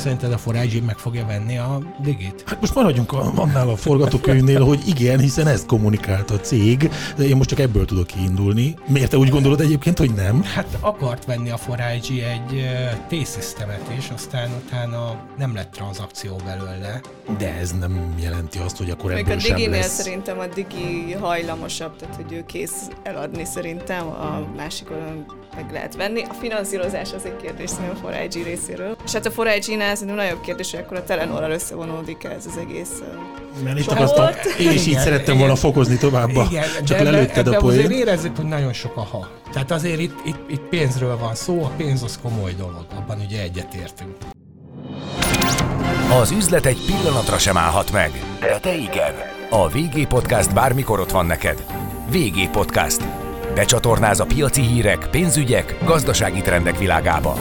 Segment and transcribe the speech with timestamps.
[0.00, 2.42] Szerinted a Forage meg fogja venni a digit?
[2.46, 7.24] Hát most maradjunk a, annál a forgatókönyvnél, hogy igen, hiszen ezt kommunikált a cég, de
[7.24, 8.74] én most csak ebből tudok kiindulni.
[8.86, 10.42] Miért te úgy gondolod egyébként, hogy nem?
[10.42, 12.66] Hát akart venni a Forage egy
[13.08, 17.00] T-Systemet is, aztán utána nem lett tranzakció belőle.
[17.38, 20.02] De ez nem jelenti azt, hogy akkor Még ebből a Diginél lesz.
[20.02, 25.96] szerintem a Digi hajlamosabb, tehát hogy ő kész eladni szerintem, a másik oldalon meg lehet
[25.96, 26.22] venni.
[26.22, 28.96] A finanszírozás az egy kérdés szerintem a 4 részéről.
[29.04, 33.02] És hát a 4G-nál szerintem nagyobb kérdés, hogy akkor a Telenorral összevonódik ez az egész
[33.64, 35.38] Mert itt akartam, én is így Igen, szerettem igen.
[35.38, 36.30] volna fokozni tovább,
[36.84, 39.28] csak ebbe- lelőtted a ebbe azért érezzük, hogy nagyon sok a ha.
[39.52, 43.42] Tehát azért itt, itt, itt pénzről van szó, a pénz az komoly dolog, abban ugye
[43.42, 44.16] egyetértünk.
[46.20, 48.10] Az üzlet egy pillanatra sem állhat meg,
[48.40, 49.14] de te igen.
[49.50, 51.64] A VG Podcast bármikor ott van neked.
[52.10, 53.29] VG Podcast.
[53.54, 57.34] Becsatornáz a piaci hírek, pénzügyek, gazdasági trendek világába.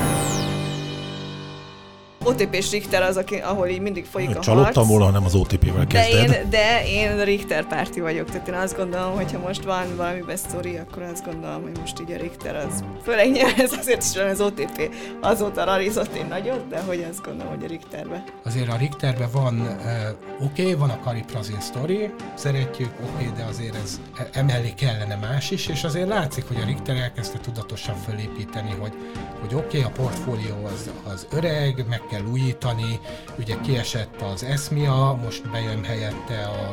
[2.24, 4.88] OTP-s Richter az, aki, ahol így mindig folyik a Csalódtam harc.
[4.88, 6.32] volna, ha nem az OTP-vel De kezded.
[6.32, 10.24] én, de én Richter párti vagyok, tehát én azt gondolom, hogy ha most van valami
[10.36, 14.18] sztori, akkor azt gondolom, hogy most így a Richter az, főleg nyilván ez azért is
[14.18, 14.90] van az OTP,
[15.22, 18.24] azóta rarizott én nagyot, de hogy azt gondolom, hogy a Richterbe.
[18.46, 23.44] Azért a Richterben van, uh, oké, okay, van a Kariprazin sztori, szeretjük, oké, okay, de
[23.50, 27.96] azért ez e- emellé kellene más is, és azért látszik, hogy a Richter elkezdte tudatosan
[27.96, 28.94] fölépíteni, hogy,
[29.40, 33.00] hogy oké, okay, a portfólió az, az öreg, meg kell újítani,
[33.40, 36.72] ugye kiesett az Esmia, most bejön helyette a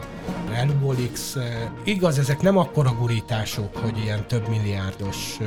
[0.51, 1.35] Relubolix.
[1.35, 1.45] Uh,
[1.85, 5.39] igaz, ezek nem akkora gurítások, hogy ilyen több milliárdos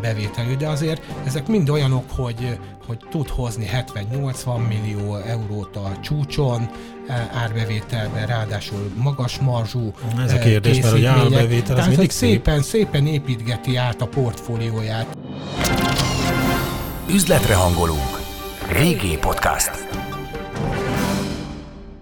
[0.00, 3.68] bevételű, de azért ezek mind olyanok, hogy, hogy tud hozni
[4.12, 6.70] 70-80 millió eurót a csúcson,
[7.08, 9.92] eh, árbevételben, ráadásul magas marzsú
[10.24, 12.30] Ez a eh, kérdés, mert hogy árbevétel, az Tehát, mindig hogy szép.
[12.30, 15.16] szépen, szépen építgeti át a portfólióját.
[17.08, 18.23] Üzletre hangolunk.
[18.68, 19.70] VG Podcast.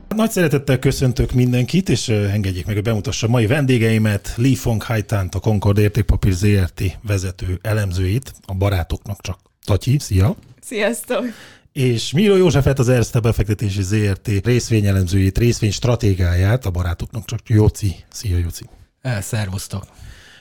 [0.09, 5.41] Nagy szeretettel köszöntök mindenkit, és engedjék meg, hogy bemutassa mai vendégeimet, Lee Fong Haitánt, a
[5.41, 10.37] Concord Értékpapír ZRT vezető elemzőit, a barátoknak csak Tatyi, szia!
[10.61, 11.25] Sziasztok!
[11.73, 17.95] És Milo Józsefet, az Erste befektetési ZRT részvényelemzőjét, részvénystratégáját, a barátoknak csak Jóci.
[18.13, 18.65] Szia, Jóci!
[19.01, 19.85] Eh, Szervusztok!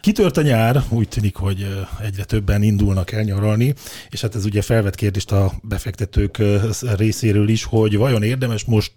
[0.02, 1.68] Kitört a nyár, úgy tűnik, hogy
[2.02, 3.74] egyre többen indulnak el nyaralni,
[4.10, 6.42] és hát ez ugye felvet kérdést a befektetők
[6.82, 8.92] részéről is, hogy vajon érdemes most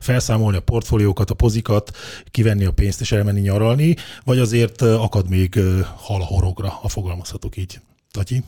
[0.00, 1.96] felszámolni a portfóliókat, a pozikat,
[2.30, 6.88] kivenni a pénzt és elmenni nyaralni, vagy azért akad még ö, hal a horogra, ha
[6.88, 7.80] fogalmazhatok így.
[8.10, 8.42] Tatyi?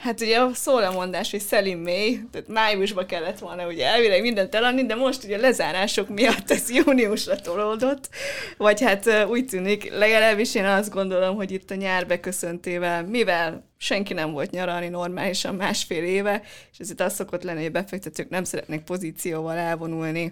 [0.00, 4.86] Hát ugye a szólamondás, hogy Szelim May, tehát májusba kellett volna ugye elvileg mindent eladni,
[4.86, 8.08] de most ugye lezárások miatt ez júniusra tolódott,
[8.56, 14.12] vagy hát úgy tűnik, legalábbis én azt gondolom, hogy itt a nyár beköszöntével, mivel senki
[14.12, 18.84] nem volt nyaralni normálisan másfél éve, és ezért az szokott lenni, hogy befektetők nem szeretnek
[18.84, 20.30] pozícióval elvonulni,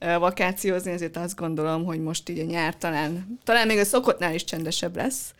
[0.00, 4.44] vakációzni, ezért azt gondolom, hogy most így a nyár talán, talán még a szokottnál is
[4.44, 5.34] csendesebb lesz,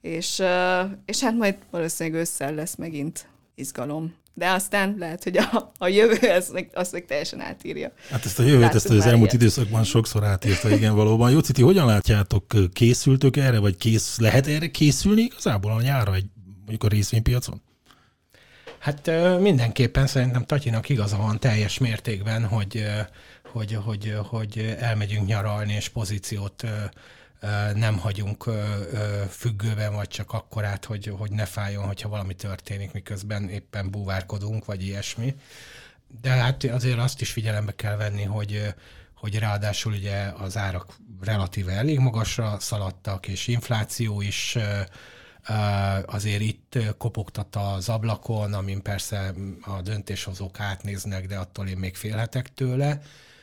[0.00, 0.42] és,
[1.04, 4.18] és hát majd valószínűleg ősszel lesz megint izgalom.
[4.34, 7.92] De aztán lehet, hogy a, a jövő ezt meg, azt meg teljesen átírja.
[8.10, 9.42] Hát ezt a jövőt, Láttuk ezt az elmúlt ilyet.
[9.42, 11.30] időszakban sokszor átírta, igen, valóban.
[11.30, 16.26] Jóci, ti hogyan látjátok, készültök erre, vagy kész, lehet erre készülni igazából a nyárra, egy,
[16.56, 17.62] mondjuk a részvénypiacon?
[18.78, 22.84] Hát mindenképpen szerintem Tatyinak igaza van teljes mértékben, hogy,
[23.52, 26.64] hogy, hogy, hogy elmegyünk nyaralni, és pozíciót
[27.74, 28.44] nem hagyunk
[29.28, 34.82] függőben, vagy csak akkorát, hogy, hogy ne fájjon, hogyha valami történik, miközben éppen búvárkodunk, vagy
[34.82, 35.34] ilyesmi.
[36.20, 38.74] De hát azért azt is figyelembe kell venni, hogy
[39.20, 44.58] hogy ráadásul ugye az árak relatíve elég magasra szaladtak, és infláció is
[46.06, 52.54] azért itt kopogtat az ablakon, amin persze a döntéshozók átnéznek, de attól én még félhetek
[52.54, 53.00] tőle,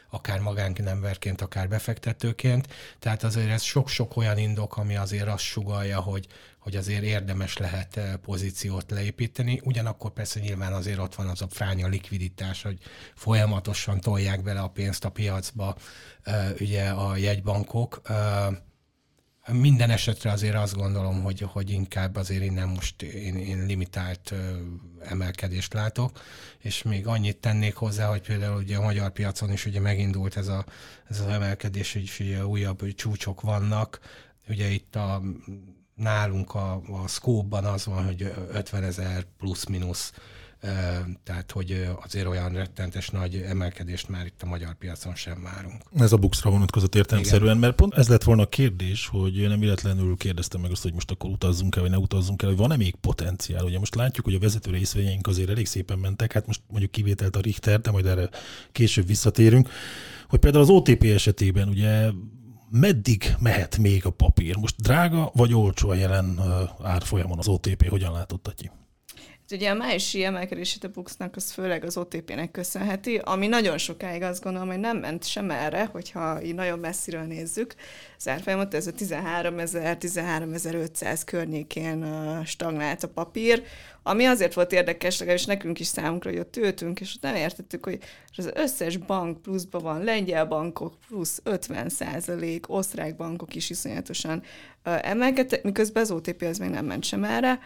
[0.10, 2.68] akár magánemberként, akár befektetőként.
[3.00, 6.28] Tehát azért ez sok-sok olyan indok, ami azért azt sugalja, hogy,
[6.60, 9.62] hogy azért érdemes lehet eh, pozíciót leépíteni.
[9.64, 12.80] Ugyanakkor persze nyilván azért ott van az a fránya likviditás, hogy
[13.16, 15.76] folyamatosan tolják bele a pénzt a piacba
[16.24, 18.02] eh, ugye a jegybankok.
[19.52, 24.34] Minden esetre azért azt gondolom, hogy, hogy inkább azért innen most én, én limitált
[25.02, 26.22] emelkedést látok,
[26.60, 30.48] és még annyit tennék hozzá, hogy például ugye a magyar piacon is ugye megindult ez,
[30.48, 30.66] a,
[31.10, 34.00] ez az emelkedés, hogy újabb csúcsok vannak.
[34.48, 35.22] Ugye itt a,
[35.96, 40.12] nálunk a, a scope-ban az van, hogy 50 ezer plusz-minusz
[41.24, 45.82] tehát hogy azért olyan rettentes nagy emelkedést már itt a magyar piacon sem várunk.
[46.00, 50.18] Ez a buxra vonatkozott értelemszerűen, mert pont ez lett volna a kérdés, hogy nem illetlenül
[50.18, 52.96] kérdeztem meg azt, hogy most akkor utazzunk el, vagy ne utazzunk el, hogy van-e még
[52.96, 53.64] potenciál.
[53.64, 57.36] Ugye most látjuk, hogy a vezető részvényeink azért elég szépen mentek, hát most mondjuk kivételt
[57.36, 58.30] a Richter, de majd erre
[58.72, 59.70] később visszatérünk,
[60.30, 62.10] hogy például az OTP esetében ugye
[62.70, 64.56] meddig mehet még a papír?
[64.56, 66.40] Most drága vagy olcsó a jelen
[66.84, 67.88] árfolyamon az OTP?
[67.90, 68.72] Hogyan látott ki?
[69.52, 74.44] Ugye a májusi emelkedését a Buxnak az főleg az OTP-nek köszönheti, ami nagyon sokáig azt
[74.44, 77.76] gondolom, hogy nem ment sem erre, hogyha így nagyon messziről nézzük.
[78.18, 82.06] Az árfolyamot ez a 13 ezer, 13 500 környékén
[82.46, 83.64] stagnált a papír,
[84.04, 87.86] ami azért volt érdekes, legalábbis nekünk is számunkra, hogy ott ültünk, és ott nem értettük,
[87.86, 88.00] hogy
[88.36, 94.44] az összes bank pluszban van, lengyel bankok plusz 50 százalék, osztrák bankok is iszonyatosan
[94.84, 97.60] emelkedtek, miközben az OTP az még nem ment sem erre.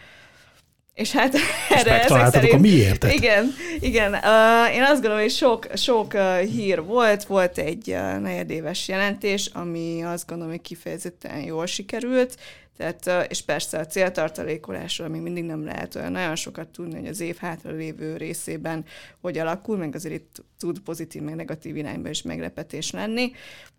[0.94, 2.54] És hát és erre ezek szerint...
[2.54, 3.14] a miértet.
[3.14, 4.14] Igen, igen.
[4.14, 9.46] Uh, én azt gondolom, hogy sok, sok uh, hír volt, volt egy uh, negyedéves jelentés,
[9.54, 12.38] ami azt gondolom, hogy kifejezetten jól sikerült,
[12.78, 17.08] tehát, uh, és persze a céltartalékolásról még mindig nem lehet olyan nagyon sokat tudni, hogy
[17.08, 18.86] az év hátra lévő részében
[19.22, 23.32] hogy alakul, meg azért itt tud pozitív, meg negatív irányba is meglepetés lenni.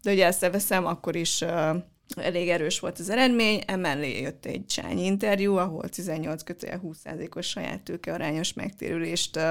[0.03, 1.77] De ugye ezt veszem, akkor is uh,
[2.17, 7.81] elég erős volt az eredmény, emellé jött egy Csányi interjú, ahol 18 kötője 20%-os saját
[7.81, 9.43] tőke arányos megtérülést uh,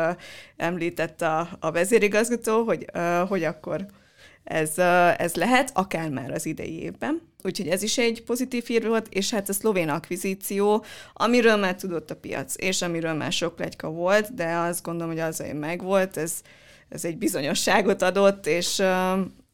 [0.58, 3.86] említett a, a vezérigazgató, hogy, uh, hogy akkor
[4.44, 7.22] ez, uh, ez lehet, akár már az idei évben.
[7.44, 10.84] Úgyhogy ez is egy pozitív hír volt, és hát a szlovén akvizíció,
[11.14, 15.22] amiről már tudott a piac, és amiről már sok legyka volt, de azt gondolom, hogy
[15.22, 16.34] az, hogy megvolt, ez,
[16.90, 18.82] ez egy bizonyosságot adott, és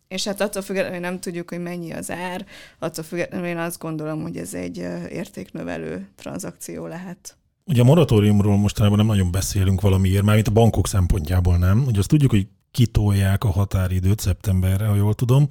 [0.07, 2.45] és hát attól függetlenül, nem tudjuk, hogy mennyi az ár,
[2.79, 4.77] attól függetlenül én azt gondolom, hogy ez egy
[5.11, 7.37] értéknövelő tranzakció lehet.
[7.65, 11.83] Ugye a moratóriumról mostanában nem nagyon beszélünk valamiért, mármint a bankok szempontjából nem.
[11.87, 15.47] Ugye azt tudjuk, hogy kitolják a határidőt szeptemberre, ha jól tudom,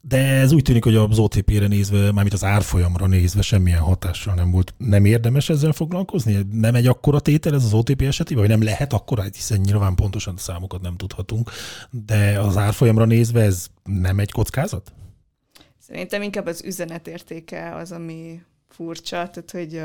[0.00, 4.50] de ez úgy tűnik, hogy az OTP-re nézve, mármint az árfolyamra nézve semmilyen hatással nem
[4.50, 4.74] volt.
[4.76, 6.46] Nem érdemes ezzel foglalkozni?
[6.52, 10.36] Nem egy akkora tétel ez az OTP esetében, vagy nem lehet akkora, hiszen nyilván pontosan
[10.36, 11.50] számokat nem tudhatunk,
[11.90, 14.92] de az árfolyamra nézve ez nem egy kockázat?
[15.78, 19.82] Szerintem inkább az üzenetértéke az, ami furcsa, tehát hogy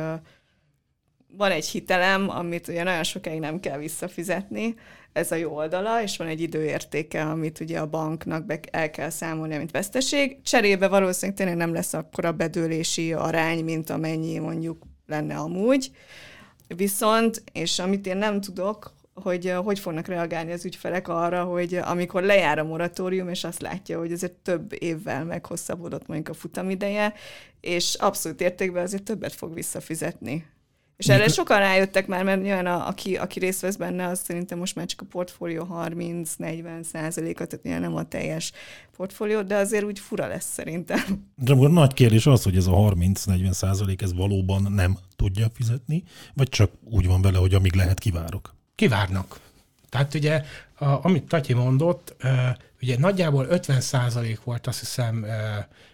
[1.37, 4.75] van egy hitelem, amit ugye nagyon sokáig nem kell visszafizetni,
[5.13, 9.09] ez a jó oldala, és van egy időértéke, amit ugye a banknak be el kell
[9.09, 10.41] számolni, mint veszteség.
[10.41, 15.91] Cserébe valószínűleg tényleg nem lesz akkora bedőlési arány, mint amennyi mondjuk lenne amúgy.
[16.67, 22.23] Viszont, és amit én nem tudok, hogy hogy fognak reagálni az ügyfelek arra, hogy amikor
[22.23, 27.13] lejár a moratórium, és azt látja, hogy azért több évvel meghosszabbodott mondjuk a futamideje,
[27.61, 30.45] és abszolút értékben azért többet fog visszafizetni
[30.97, 34.57] és erre sokan rájöttek már, mert nyilván a, aki, aki részt vesz benne, az szerintem
[34.57, 38.51] most már csak a portfólió 30-40 százaléka, tehát nyilván nem a teljes
[38.97, 41.25] portfólió, de azért úgy fura lesz szerintem.
[41.35, 46.03] De akkor nagy kérdés az, hogy ez a 30-40 százalék ez valóban nem tudja fizetni,
[46.33, 48.55] vagy csak úgy van vele, hogy amíg lehet, kivárok?
[48.75, 49.39] Kivárnak.
[49.89, 50.43] Tehát ugye,
[50.77, 52.15] a, amit Tatyi mondott,
[52.81, 55.25] ugye nagyjából 50 százalék volt azt hiszem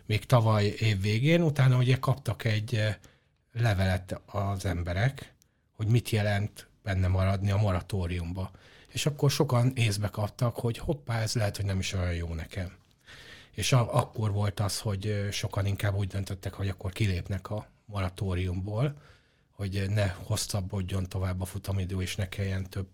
[0.06, 2.80] még tavaly év végén, utána ugye kaptak egy
[3.54, 5.34] levelet az emberek,
[5.76, 8.52] hogy mit jelent benne maradni a moratóriumba.
[8.88, 12.72] És akkor sokan észbe kaptak, hogy hoppá, ez lehet, hogy nem is olyan jó nekem.
[13.52, 19.02] És a, akkor volt az, hogy sokan inkább úgy döntöttek, hogy akkor kilépnek a moratóriumból,
[19.52, 22.88] hogy ne hosszabbodjon tovább a futamidő, és ne kelljen több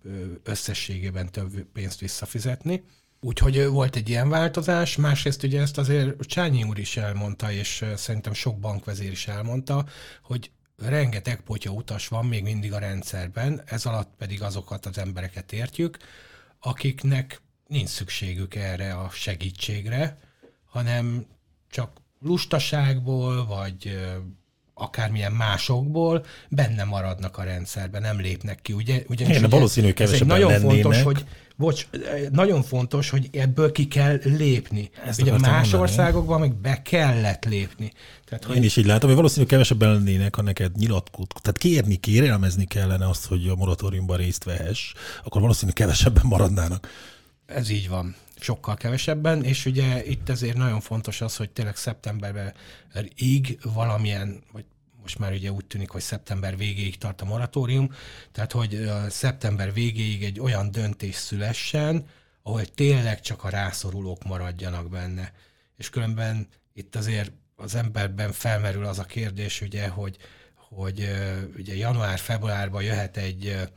[0.43, 2.83] összességében több pénzt visszafizetni.
[3.27, 8.33] Úgyhogy volt egy ilyen változás, másrészt ugye ezt azért Csányi úr is elmondta, és szerintem
[8.33, 9.85] sok bankvezér is elmondta,
[10.23, 15.51] hogy rengeteg potya utas van még mindig a rendszerben, ez alatt pedig azokat az embereket
[15.51, 15.97] értjük,
[16.59, 20.17] akiknek nincs szükségük erre a segítségre,
[20.65, 21.25] hanem
[21.69, 21.91] csak
[22.21, 23.97] lustaságból, vagy
[24.73, 28.73] akármilyen másokból benne maradnak a rendszerben, nem lépnek ki.
[28.73, 30.81] Ugye, ugyanis Igen, ugye, valószínű, hogy kevesebben nagyon lennének.
[30.81, 31.25] fontos, hogy
[31.57, 31.87] bocs,
[32.31, 34.89] nagyon fontos, hogy ebből ki kell lépni.
[35.05, 35.81] Ezt Ugye más mondani.
[35.81, 37.91] országokban meg be kellett lépni.
[38.25, 38.55] Tehát, hogy...
[38.55, 41.39] Én is így látom, hogy valószínűleg kevesebben lennének, ha neked nyilatkozott.
[41.41, 46.87] Tehát kérni, kérelmezni kellene azt, hogy a moratóriumban részt vehess, akkor valószínűleg kevesebben maradnának.
[47.45, 52.53] Ez így van sokkal kevesebben, és ugye itt ezért nagyon fontos az, hogy tényleg szeptemberben
[53.15, 54.65] így valamilyen, vagy
[55.07, 57.93] most már ugye úgy tűnik, hogy szeptember végéig tart a moratórium,
[58.31, 62.05] tehát hogy szeptember végéig egy olyan döntés szülessen,
[62.43, 65.33] ahol tényleg csak a rászorulók maradjanak benne.
[65.77, 70.17] És különben itt azért az emberben felmerül az a kérdés, ugye, hogy,
[70.55, 71.09] hogy
[71.57, 73.69] ugye január-februárban jöhet egy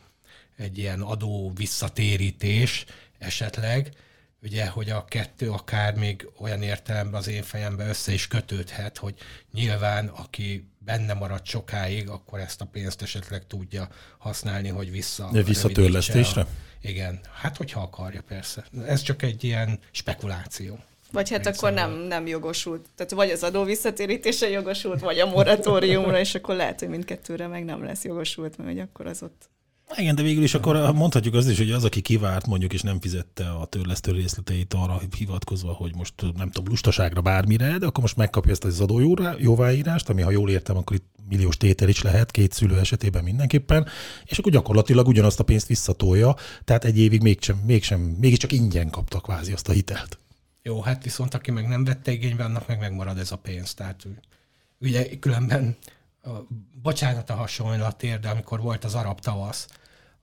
[0.57, 2.85] egy ilyen adó visszatérítés
[3.19, 3.93] esetleg,
[4.43, 9.15] ugye, hogy a kettő akár még olyan értelemben az én fejemben össze is kötődhet, hogy
[9.53, 15.29] nyilván aki benne marad sokáig, akkor ezt a pénzt esetleg tudja használni, hogy vissza.
[15.33, 16.47] Visszatörlesztésre?
[16.83, 18.65] Igen, hát hogyha akarja persze.
[18.87, 20.79] Ez csak egy ilyen spekuláció.
[21.13, 22.87] Vagy hát akkor nem, nem jogosult.
[22.97, 27.65] Tehát vagy az adó visszatérítése jogosult, vagy a moratóriumra, és akkor lehet, hogy mindkettőre meg
[27.65, 29.51] nem lesz jogosult, mert akkor az ott
[29.97, 33.01] igen, de végül is akkor mondhatjuk azt is, hogy az, aki kivárt mondjuk, és nem
[33.01, 38.17] fizette a törlesztő részleteit arra hivatkozva, hogy most nem tudom, lustaságra bármire, de akkor most
[38.17, 42.31] megkapja ezt az adó jóváírást, ami ha jól értem, akkor itt milliós tétel is lehet,
[42.31, 43.87] két szülő esetében mindenképpen,
[44.25, 49.21] és akkor gyakorlatilag ugyanazt a pénzt visszatolja, tehát egy évig mégsem, mégsem, mégiscsak ingyen kapta
[49.21, 50.19] kvázi azt a hitelt.
[50.63, 53.75] Jó, hát viszont aki meg nem vette igénybe, annak meg megmarad ez a pénz.
[53.75, 54.07] Tehát
[54.81, 55.77] ugye különben
[56.83, 59.67] bocsánat a hasonlatért, de amikor volt az arab tavasz,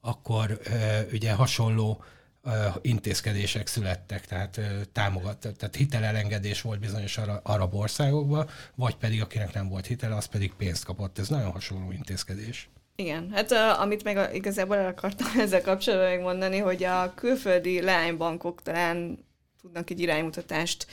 [0.08, 0.60] akkor
[1.12, 2.04] ugye hasonló
[2.82, 4.60] intézkedések születtek, tehát
[4.92, 10.54] támogat, tehát hitelelengedés volt bizonyos arab országokban, vagy pedig akinek nem volt hitele, az pedig
[10.54, 11.20] pénzt kapott.
[11.20, 12.70] Ez nagyon hasonló intézkedés.
[12.96, 19.26] Igen, hát amit meg igazából el akartam ezzel kapcsolatban megmondani, hogy a külföldi leánybankok talán
[19.62, 20.88] tudnak egy iránymutatást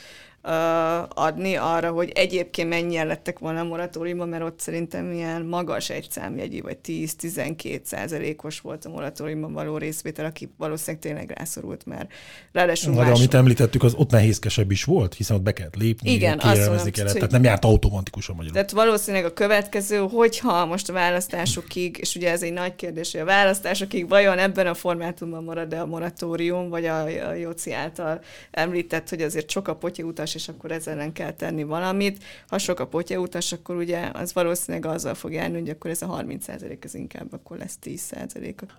[1.08, 6.06] adni arra, hogy egyébként mennyien lettek volna a moratóriumban, mert ott szerintem ilyen magas egy
[6.10, 12.12] számjegyi, vagy 10-12 százalékos volt a moratóriumban való részvétel, aki valószínűleg tényleg rászorult, mert
[12.52, 13.18] ráadásul más...
[13.18, 17.14] amit említettük, az ott nehézkesebb is volt, hiszen ott be kellett lépni, Igen, kérelmezni kellett,
[17.14, 18.56] tehát nem járt automatikusan magyarul.
[18.56, 23.20] Tehát valószínűleg a következő, hogyha most a választásokig, és ugye ez egy nagy kérdés, hogy
[23.20, 28.20] a választásokig vajon ebben a formátumban marad-e a moratórium, vagy a, a Jóci által
[28.50, 32.24] említett, hogy azért sok a utas és akkor ezzel ellen kell tenni valamit.
[32.48, 36.06] Ha sok a potyautas, akkor ugye az valószínűleg azzal fog járni, hogy akkor ez a
[36.06, 38.12] 30 ez inkább akkor lesz 10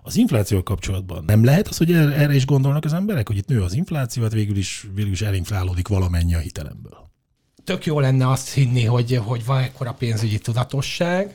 [0.02, 3.62] Az infláció kapcsolatban nem lehet az, hogy erre is gondolnak az emberek, hogy itt nő
[3.62, 7.10] az infláció, hát végül is, végül is elinflálódik valamennyi a hitelemből.
[7.64, 11.34] Tök jó lenne azt hinni, hogy, hogy van ekkora pénzügyi tudatosság,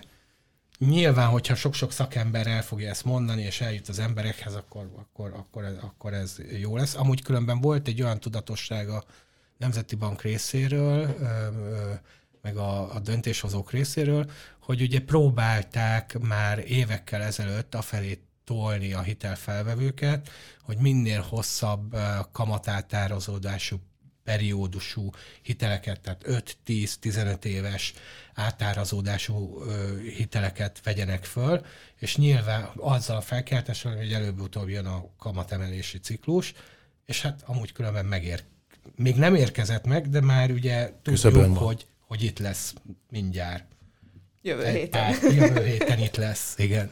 [0.87, 5.63] Nyilván, hogyha sok-sok szakember el fogja ezt mondani, és eljut az emberekhez, akkor, akkor, akkor,
[5.63, 6.95] ez, akkor ez jó lesz.
[6.95, 9.03] Amúgy különben volt egy olyan tudatossága
[9.61, 11.15] Nemzeti Bank részéről,
[12.41, 20.29] meg a, a döntéshozók részéről, hogy ugye próbálták már évekkel ezelőtt afelé tolni a hitelfelvevőket,
[20.61, 21.95] hogy minél hosszabb
[22.31, 23.79] kamatátározódású
[24.23, 25.09] periódusú
[25.41, 26.23] hiteleket, tehát
[26.65, 27.93] 5-10-15 éves
[28.33, 29.63] átárazódású
[30.17, 31.65] hiteleket vegyenek föl,
[31.99, 33.21] és nyilván azzal a
[33.97, 36.53] hogy előbb-utóbb jön a kamatemelési ciklus,
[37.05, 38.43] és hát amúgy különben megér,
[38.95, 42.73] még nem érkezett meg, de már ugye tudjuk, hogy, hogy itt lesz
[43.09, 43.65] mindjárt.
[44.41, 45.15] Jövő héten.
[45.21, 46.91] jövő héten itt lesz, igen.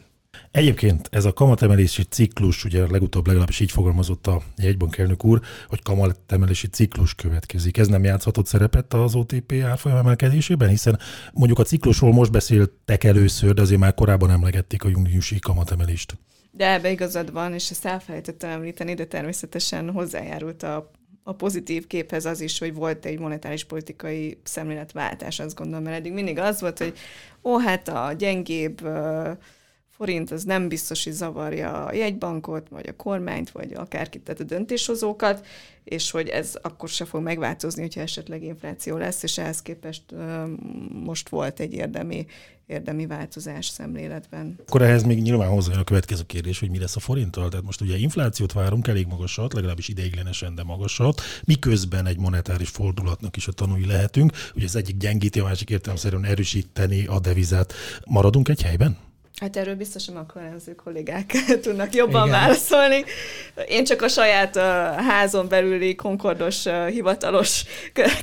[0.50, 5.82] Egyébként ez a kamatemelési ciklus, ugye legutóbb legalábbis így fogalmazott a jegybank elnök úr, hogy
[5.82, 7.78] kamatemelési ciklus következik.
[7.78, 10.98] Ez nem játszhatott szerepet az OTP árfolyam emelkedésében, hiszen
[11.32, 16.18] mondjuk a ciklusról most beszéltek először, de azért már korábban emlegették a júniusi kamatemelést.
[16.50, 20.90] De ebbe igazad van, és ezt elfelejtettem említeni, de természetesen hozzájárult a
[21.22, 26.12] a pozitív képhez az is, hogy volt egy monetáris politikai szemléletváltás, azt gondolom, mert eddig
[26.12, 26.98] mindig az volt, hogy
[27.42, 28.80] ó, hát a gyengébb
[30.00, 34.44] forint az nem biztos, hogy zavarja a jegybankot, vagy a kormányt, vagy akárkit, tehát a
[34.44, 35.46] döntéshozókat,
[35.84, 40.02] és hogy ez akkor se fog megváltozni, hogyha esetleg infláció lesz, és ehhez képest
[41.04, 42.26] most volt egy érdemi,
[42.66, 44.58] érdemi változás szemléletben.
[44.66, 47.48] Akkor ehhez még nyilván hozzá a következő kérdés, hogy mi lesz a forinttal.
[47.48, 53.36] Tehát most ugye inflációt várunk elég magasat, legalábbis ideiglenesen, de magasat, miközben egy monetáris fordulatnak
[53.36, 54.32] is a tanúi lehetünk.
[54.54, 57.72] Ugye az egyik gyengíti, a másik értelemszerűen erősíteni a devizát.
[58.04, 59.08] Maradunk egy helyben?
[59.40, 61.32] Hát erről biztosan a kormányzó kollégák
[61.62, 62.40] tudnak jobban Igen.
[62.40, 63.04] válaszolni.
[63.68, 64.62] Én csak a saját uh,
[65.06, 67.64] házon belüli konkordos uh, hivatalos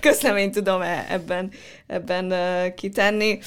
[0.01, 1.51] közleményt tudom e- ebben,
[1.87, 3.39] ebben uh, kitenni.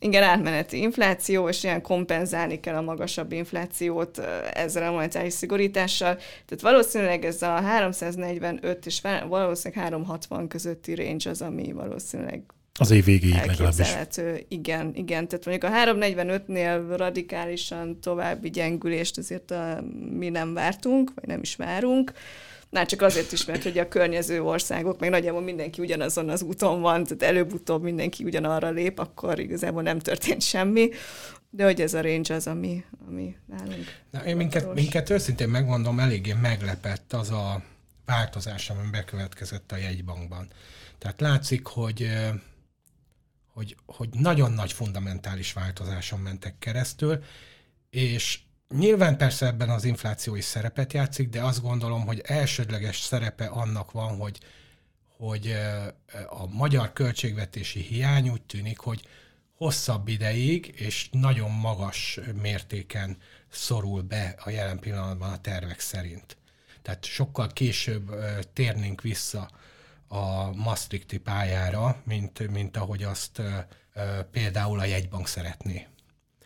[0.00, 4.18] Igen, átmeneti infláció, és ilyen kompenzálni kell a magasabb inflációt
[4.52, 6.14] ezzel a monetáris szigorítással.
[6.16, 12.42] Tehát valószínűleg ez a 345 és valószínűleg 360 közötti range az, ami valószínűleg
[12.78, 13.94] az év végéig legalábbis.
[14.48, 15.28] Igen, igen.
[15.28, 21.56] Tehát mondjuk a 345-nél radikálisan további gyengülést azért a, mi nem vártunk, vagy nem is
[21.56, 22.12] várunk.
[22.70, 26.80] Már csak azért is, mert hogy a környező országok, meg nagyjából mindenki ugyanazon az úton
[26.80, 30.88] van, tehát előbb-utóbb mindenki ugyanarra lép, akkor igazából nem történt semmi.
[31.50, 33.84] De hogy ez a range az, ami, ami nálunk.
[34.10, 37.62] Na, én minket, minket őszintén megmondom, eléggé meglepett az a
[38.04, 40.48] változás, ami bekövetkezett a jegybankban.
[40.98, 42.10] Tehát látszik, hogy
[43.58, 47.22] hogy, hogy nagyon nagy fundamentális változáson mentek keresztül,
[47.90, 48.40] és
[48.74, 53.92] Nyilván persze ebben az infláció is szerepet játszik, de azt gondolom, hogy elsődleges szerepe annak
[53.92, 54.38] van, hogy,
[55.16, 55.56] hogy
[56.28, 59.08] a magyar költségvetési hiány úgy tűnik, hogy
[59.54, 63.16] hosszabb ideig és nagyon magas mértéken
[63.50, 66.36] szorul be a jelen pillanatban a tervek szerint.
[66.82, 68.10] Tehát sokkal később
[68.52, 69.50] térnénk vissza
[70.08, 73.42] a Maastrichti pályára, mint, mint ahogy azt
[74.30, 75.86] például a jegybank szeretné.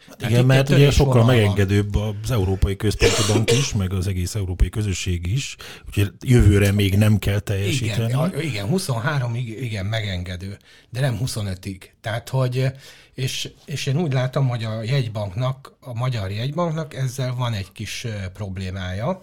[0.08, 4.68] Hát igen, mert ugye sokkal megengedőbb az Európai Központi Bank is, meg az egész európai
[4.68, 8.12] közösség is, úgyhogy jövőre még nem kell teljesíteni.
[8.12, 10.56] Igen, igen 23 igen megengedő,
[10.90, 11.82] de nem 25-ig.
[12.00, 12.66] Tehát, hogy,
[13.14, 18.06] és, és én úgy látom, hogy a jegybanknak, a magyar jegybanknak ezzel van egy kis
[18.32, 19.22] problémája,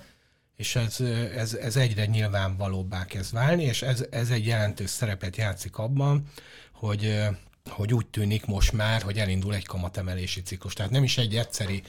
[0.60, 1.00] és ez,
[1.36, 6.28] ez, ez egyre nyilvánvalóbbá kezd válni, és ez, ez egy jelentős szerepet játszik abban,
[6.72, 7.28] hogy
[7.70, 10.74] hogy úgy tűnik most már, hogy elindul egy kamatemelési ciklus.
[10.74, 11.84] Tehát nem is egy egyszeri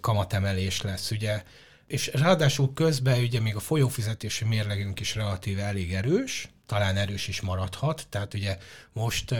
[0.00, 1.42] kamatemelés lesz, ugye.
[1.86, 7.40] És ráadásul közben ugye még a folyófizetési mérlegünk is relatíve elég erős, talán erős is
[7.40, 8.58] maradhat, tehát ugye
[8.92, 9.34] most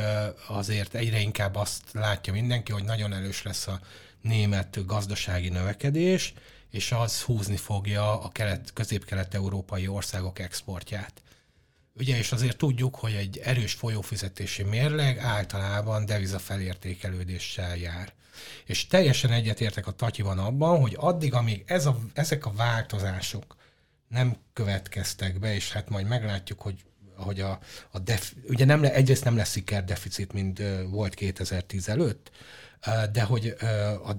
[0.48, 3.80] azért egyre inkább azt látja mindenki, hogy nagyon erős lesz a
[4.20, 6.34] német gazdasági növekedés,
[6.70, 11.22] és az húzni fogja a kelet, közép-kelet-európai országok exportját.
[11.94, 18.12] Ugye, és azért tudjuk, hogy egy erős folyófizetési mérleg általában deviza felértékelődéssel jár.
[18.64, 23.56] És teljesen egyetértek a Tatyivan abban, hogy addig, amíg ez a, ezek a változások
[24.08, 26.86] nem következtek be, és hát majd meglátjuk, hogy
[27.18, 27.58] hogy a,
[27.90, 32.30] a def, ugye nem le, egyrészt nem lesz deficit, mint volt 2010 előtt,
[33.12, 33.54] de hogy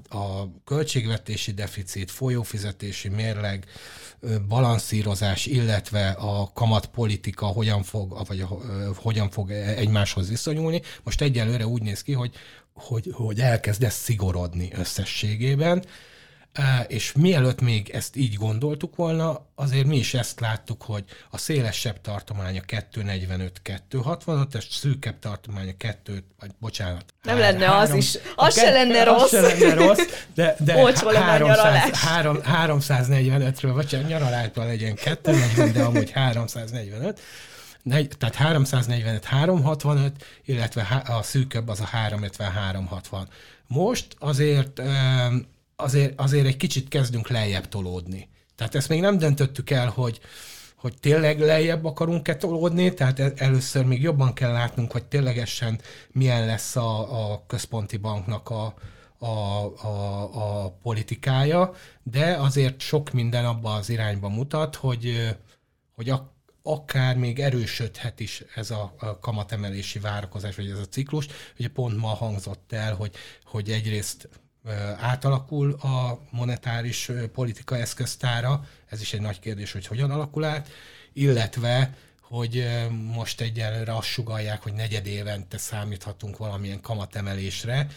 [0.09, 3.65] a, a költségvetési deficit, folyófizetési mérleg,
[4.47, 8.45] balanszírozás, illetve a kamatpolitika hogyan fog, vagy
[8.95, 10.81] hogyan fog egymáshoz viszonyulni.
[11.03, 12.33] Most egyelőre úgy néz ki, hogy,
[12.73, 15.83] hogy, hogy elkezd ez szigorodni összességében,
[16.87, 22.01] és mielőtt még ezt így gondoltuk volna, azért mi is ezt láttuk, hogy a szélesebb
[22.01, 27.05] tartománya 245-265, és szűkebb tartománya 2, vagy bocsánat.
[27.23, 29.21] Nem há, lenne három, az is, az se lenne rossz.
[29.21, 29.99] Az se lenne rossz,
[30.33, 30.73] de, de
[31.13, 37.19] 300, 3, 345-ről, vagy nyaralásban legyen 240, de amúgy 345
[38.17, 43.27] tehát 345, 365, illetve a szűkebb az a 350, 360.
[43.67, 44.81] Most azért
[45.79, 48.29] azért, azért egy kicsit kezdünk lejjebb tolódni.
[48.55, 50.19] Tehát ezt még nem döntöttük el, hogy,
[50.75, 55.79] hogy tényleg lejjebb akarunk-e tolódni, tehát e, először még jobban kell látnunk, hogy ténylegesen
[56.11, 58.73] milyen lesz a, a központi banknak a,
[59.17, 59.27] a,
[59.85, 65.35] a, a politikája, de azért sok minden abba az irányba mutat, hogy,
[65.95, 71.27] hogy a, akár még erősödhet is ez a, a kamatemelési várakozás, vagy ez a ciklus.
[71.59, 74.29] Ugye pont ma hangzott el, hogy, hogy egyrészt
[74.99, 80.69] átalakul a monetáris politika eszköztára, ez is egy nagy kérdés, hogy hogyan alakul át,
[81.13, 82.67] illetve hogy
[83.13, 87.87] most egyelőre azt sugalják, hogy negyed évente számíthatunk valamilyen kamatemelésre,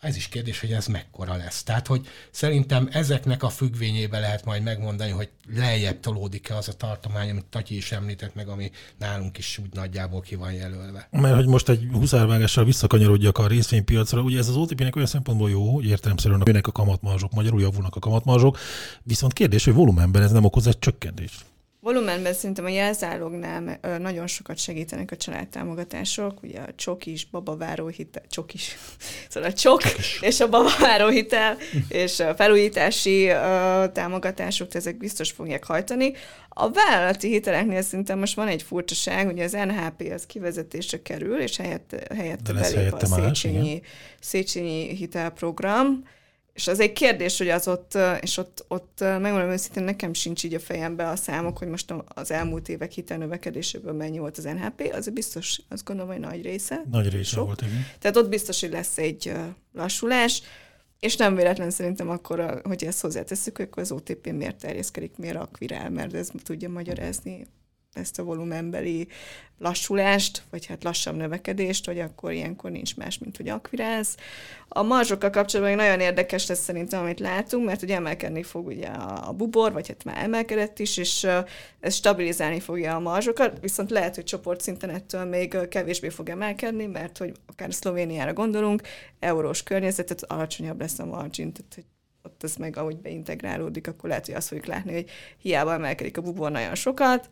[0.00, 1.62] ez is kérdés, hogy ez mekkora lesz.
[1.62, 7.30] Tehát, hogy szerintem ezeknek a függvényébe lehet majd megmondani, hogy lejjebb tolódik-e az a tartomány,
[7.30, 11.08] amit Tatyi is említett meg, ami nálunk is úgy nagyjából ki van jelölve.
[11.10, 15.74] Mert hogy most egy huszárvágással visszakanyarodjak a részvénypiacra, ugye ez az OTP-nek olyan szempontból jó,
[15.74, 18.58] hogy értelemszerűen jönnek a kamatmarzsok, magyarul javulnak a kamatmarzsok,
[19.02, 21.44] viszont kérdés, hogy volumenben ez nem okoz egy csökkentést.
[21.88, 28.76] Volumenben szerintem a jelzálognál nagyon sokat segítenek a családtámogatások, ugye a csokis, babaváró hitel, csokis,
[29.30, 29.82] szóval a csok
[30.20, 31.56] és a babaváró hitel
[31.88, 36.12] és a felújítási uh, támogatások, ezek biztos fogják hajtani.
[36.48, 41.56] A vállalati hiteleknél szerintem most van egy furcsaság, hogy az NHP az kivezetésre kerül, és
[41.56, 43.82] helyett, helyette belép a Széchenyi,
[44.20, 46.04] Széchenyi hitelprogram,
[46.58, 50.54] és az egy kérdés, hogy az ott, és ott, ott megmondom őszintén, nekem sincs így
[50.54, 55.08] a fejembe a számok, hogy most az elmúlt évek hitelnövekedéséből mennyi volt az NHP, az
[55.08, 56.82] biztos, azt gondolom, hogy nagy része.
[56.90, 57.46] Nagy része sok.
[57.46, 57.86] volt, igen.
[57.98, 59.32] Tehát ott biztos, hogy lesz egy
[59.72, 60.42] lassulás,
[61.00, 65.90] és nem véletlen szerintem akkor, hogy ezt hozzáteszük, hogy az OTP miért terjeszkedik, miért akvirál,
[65.90, 67.46] mert ez tudja magyarázni
[67.98, 69.08] ezt a volumenbeli
[69.58, 74.16] lassulást, vagy hát lassabb növekedést, hogy akkor ilyenkor nincs más, mint hogy akviráz.
[74.68, 79.32] A marzsokkal kapcsolatban nagyon érdekes lesz szerintem, amit látunk, mert ugye emelkedni fog ugye a
[79.32, 81.26] bubor, vagy hát már emelkedett is, és
[81.80, 87.18] ez stabilizálni fogja a marzsokat, viszont lehet, hogy csoportszinten ettől még kevésbé fog emelkedni, mert
[87.18, 88.82] hogy akár Szlovéniára gondolunk,
[89.18, 91.84] eurós környezetet alacsonyabb lesz a margin, tehát hogy
[92.22, 96.20] ott ez meg ahogy beintegrálódik, akkor lehet, hogy azt fogjuk látni, hogy hiába emelkedik a
[96.20, 97.28] bubor nagyon sokat,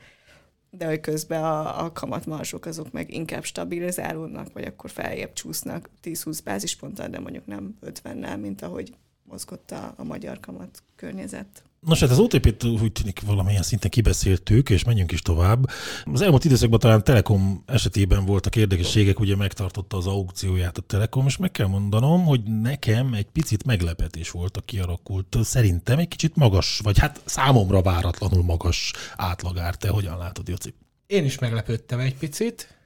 [0.71, 6.41] de hogy közben a, a kamatmarzsok azok meg inkább stabilizálódnak, vagy akkor feljebb csúsznak 10-20
[6.45, 11.63] bázisponttal, de mondjuk nem 50-nel, mint ahogy mozgott a, a magyar kamat környezet.
[11.87, 15.71] Nos, hát az OTP-t úgy tűnik valamilyen szinten kibeszéltük, és menjünk is tovább.
[16.05, 21.37] Az elmúlt időszakban talán Telekom esetében voltak érdekességek, ugye megtartotta az aukcióját a Telekom, és
[21.37, 25.37] meg kell mondanom, hogy nekem egy picit meglepetés volt a kialakult.
[25.43, 29.75] Szerintem egy kicsit magas, vagy hát számomra váratlanul magas átlagár.
[29.75, 30.75] Te hogyan látod, Joci?
[31.07, 32.77] Én is meglepődtem egy picit,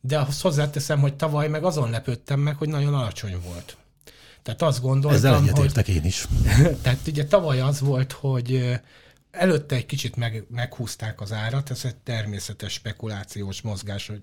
[0.00, 3.76] de azt hozzáteszem, hogy tavaly meg azon lepődtem meg, hogy nagyon alacsony volt.
[4.48, 6.26] Tehát azt gondoltam, Ezzel egyetértek én is.
[6.82, 8.80] tehát ugye tavaly az volt, hogy
[9.30, 14.22] előtte egy kicsit meg, meghúzták az árat, ez egy természetes spekulációs mozgás, hogy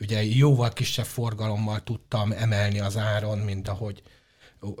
[0.00, 4.02] ugye jóval kisebb forgalommal tudtam emelni az áron, mint ahogy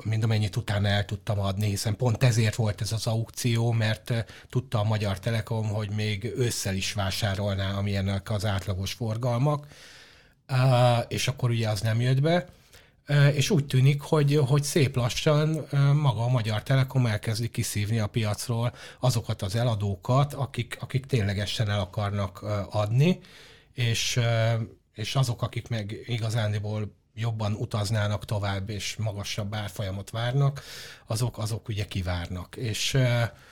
[0.02, 4.12] mint amennyit utána el tudtam adni, hiszen pont ezért volt ez az aukció, mert
[4.50, 9.66] tudta a Magyar Telekom, hogy még ősszel is vásárolná, amilyenek az átlagos forgalmak,
[11.08, 12.48] és akkor ugye az nem jött be
[13.34, 18.74] és úgy tűnik, hogy, hogy szép lassan maga a Magyar Telekom elkezdi kiszívni a piacról
[19.00, 23.18] azokat az eladókat, akik, akik ténylegesen el akarnak adni,
[23.72, 24.20] és,
[24.94, 30.62] és azok, akik meg igazándiból jobban utaznának tovább, és magasabb árfolyamot várnak,
[31.06, 32.56] azok, azok ugye kivárnak.
[32.56, 32.98] És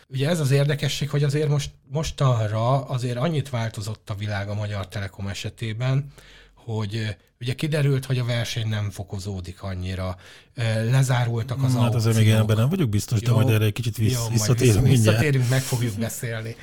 [0.09, 4.89] ugye ez az érdekesség, hogy azért most, mostanra azért annyit változott a világ a Magyar
[4.89, 6.13] Telekom esetében,
[6.65, 10.17] hogy ugye kiderült, hogy a verseny nem fokozódik annyira.
[10.91, 13.97] Lezárultak az Hát azért még ebben nem vagyok biztos, de jó, majd erre egy kicsit
[13.97, 16.57] vissz, jó, visszatérünk majd Visszatérünk, meg fogjuk beszélni.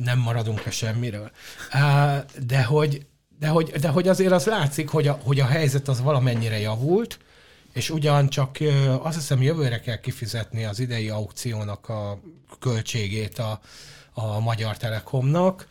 [0.00, 1.30] Nem maradunk a semmiről.
[2.46, 3.06] De hogy,
[3.38, 7.18] de hogy, de hogy azért az látszik, hogy a, hogy a helyzet az valamennyire javult,
[7.72, 8.58] és ugyancsak
[9.02, 12.20] azt hiszem jövőre kell kifizetni az idei aukciónak a
[12.58, 13.60] költségét a,
[14.12, 15.68] a Magyar Telekomnak,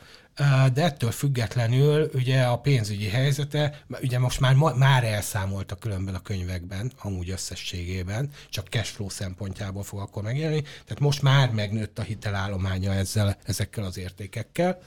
[0.73, 6.21] de ettől függetlenül ugye a pénzügyi helyzete, ugye most már, már elszámolt a különben a
[6.21, 12.93] könyvekben, amúgy összességében, csak cashflow szempontjából fog akkor megjelenni, tehát most már megnőtt a hitelállománya
[12.93, 14.81] ezzel, ezekkel az értékekkel,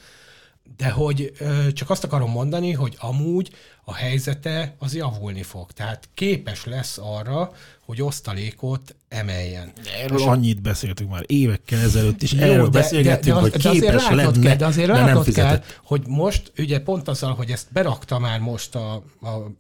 [0.77, 1.33] de hogy
[1.73, 3.51] csak azt akarom mondani, hogy amúgy
[3.85, 5.73] a helyzete az javulni fog.
[5.73, 7.53] Tehát képes lesz arra,
[7.85, 9.73] hogy osztalékot emeljen.
[10.03, 13.71] Erről annyit beszéltünk már évekkel ezelőtt is, Jó, erről de, beszélgettünk, de, de, hogy de
[13.71, 17.51] képes azért lenne, kell, de azért de nem kell, hogy most, ugye pont azzal, hogy
[17.51, 19.53] ezt berakta már most a, a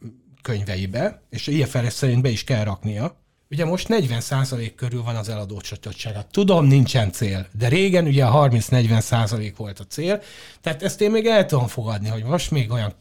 [0.43, 3.17] könyveibe, és ilyen szerint be is kell raknia,
[3.51, 6.27] Ugye most 40% körül van az eladócsotottsága.
[6.31, 10.23] Tudom, nincsen cél, de régen ugye a 30-40% volt a cél,
[10.61, 12.95] tehát ezt én még el tudom fogadni, hogy most még olyan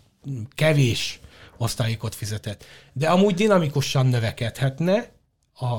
[0.55, 1.19] kevés
[1.57, 2.65] osztalékot fizetett.
[2.93, 5.15] De amúgy dinamikusan növekedhetne,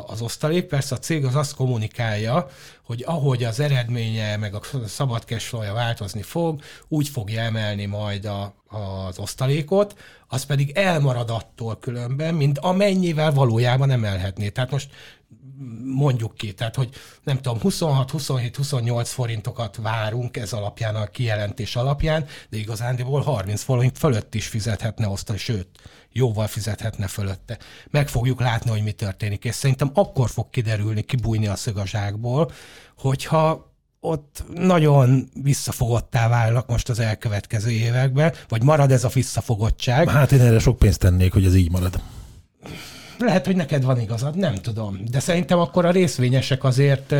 [0.07, 0.65] az osztalék.
[0.65, 2.49] Persze a cég az azt kommunikálja,
[2.89, 8.55] hogy ahogy az eredménye, meg a szabad cashflow változni fog, úgy fogja emelni majd a,
[8.69, 9.99] az osztalékot,
[10.29, 14.49] az pedig elmarad attól különben, mint amennyivel valójában emelhetné.
[14.49, 14.91] Tehát most
[15.85, 16.89] mondjuk ki, tehát hogy
[17.23, 23.63] nem tudom, 26, 27, 28 forintokat várunk ez alapján, a kijelentés alapján, de igazándiból 30
[23.63, 25.69] forint fölött is fizethetne osztalék, sőt,
[26.13, 27.59] jóval fizethetne fölötte.
[27.91, 32.53] Meg fogjuk látni, hogy mi történik, és szerintem akkor fog kiderülni, kibújni a szögazsákból,
[32.97, 40.09] hogyha ott nagyon visszafogottá válnak most az elkövetkező években, vagy marad ez a visszafogottság.
[40.09, 42.01] Hát én erre sok pénzt tennék, hogy ez így marad.
[43.19, 45.01] Lehet, hogy neked van igazad, nem tudom.
[45.11, 47.15] De szerintem akkor a részvényesek azért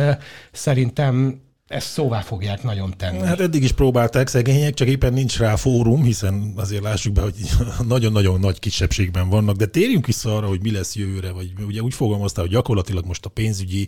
[0.51, 3.25] szerintem ezt szóvá fogják nagyon tenni.
[3.25, 7.33] Hát eddig is próbálták szegények, csak éppen nincs rá fórum, hiszen azért lássuk be, hogy
[7.87, 11.93] nagyon-nagyon nagy kisebbségben vannak, de térjünk vissza arra, hogy mi lesz jövőre, vagy ugye úgy
[11.93, 13.87] fogalmaztál, hogy gyakorlatilag most a pénzügyi,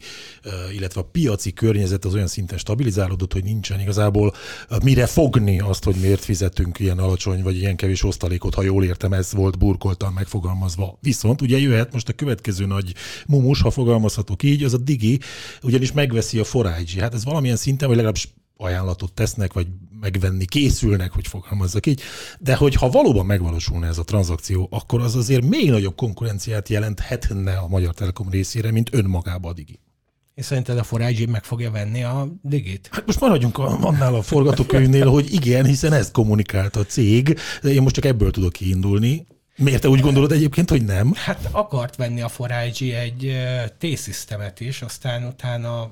[0.76, 4.34] illetve a piaci környezet az olyan szinten stabilizálódott, hogy nincsen igazából
[4.84, 9.14] mire fogni azt, hogy miért fizetünk ilyen alacsony, vagy ilyen kevés osztalékot, ha jól értem,
[9.14, 10.98] ez volt burkoltan megfogalmazva.
[11.00, 12.94] Viszont ugye jöhet most a következő nagy
[13.28, 15.20] mumus, ha fogalmazhatok így, az a Digi,
[15.62, 17.00] ugyanis megveszi a Forágyi.
[17.00, 19.68] Hát ez valamilyen szint szinten, vagy legalábbis ajánlatot tesznek, vagy
[20.00, 22.02] megvenni készülnek, hogy fogalmazzak így,
[22.40, 27.68] de hogyha valóban megvalósulna ez a tranzakció, akkor az azért még nagyobb konkurenciát jelenthetne a
[27.68, 29.80] Magyar Telekom részére, mint önmagába a Digi.
[30.36, 32.90] És szerinted a Forágyi meg fogja venni a digit?
[32.92, 37.70] Hát most maradjunk a, annál a forgatókönyvnél, hogy igen, hiszen ezt kommunikált a cég, de
[37.70, 39.28] én most csak ebből tudok kiindulni.
[39.56, 41.14] Miért te úgy gondolod egyébként, hogy nem?
[41.16, 43.34] Hát akart venni a Forágyi egy
[43.78, 45.92] T-szisztemet is, aztán utána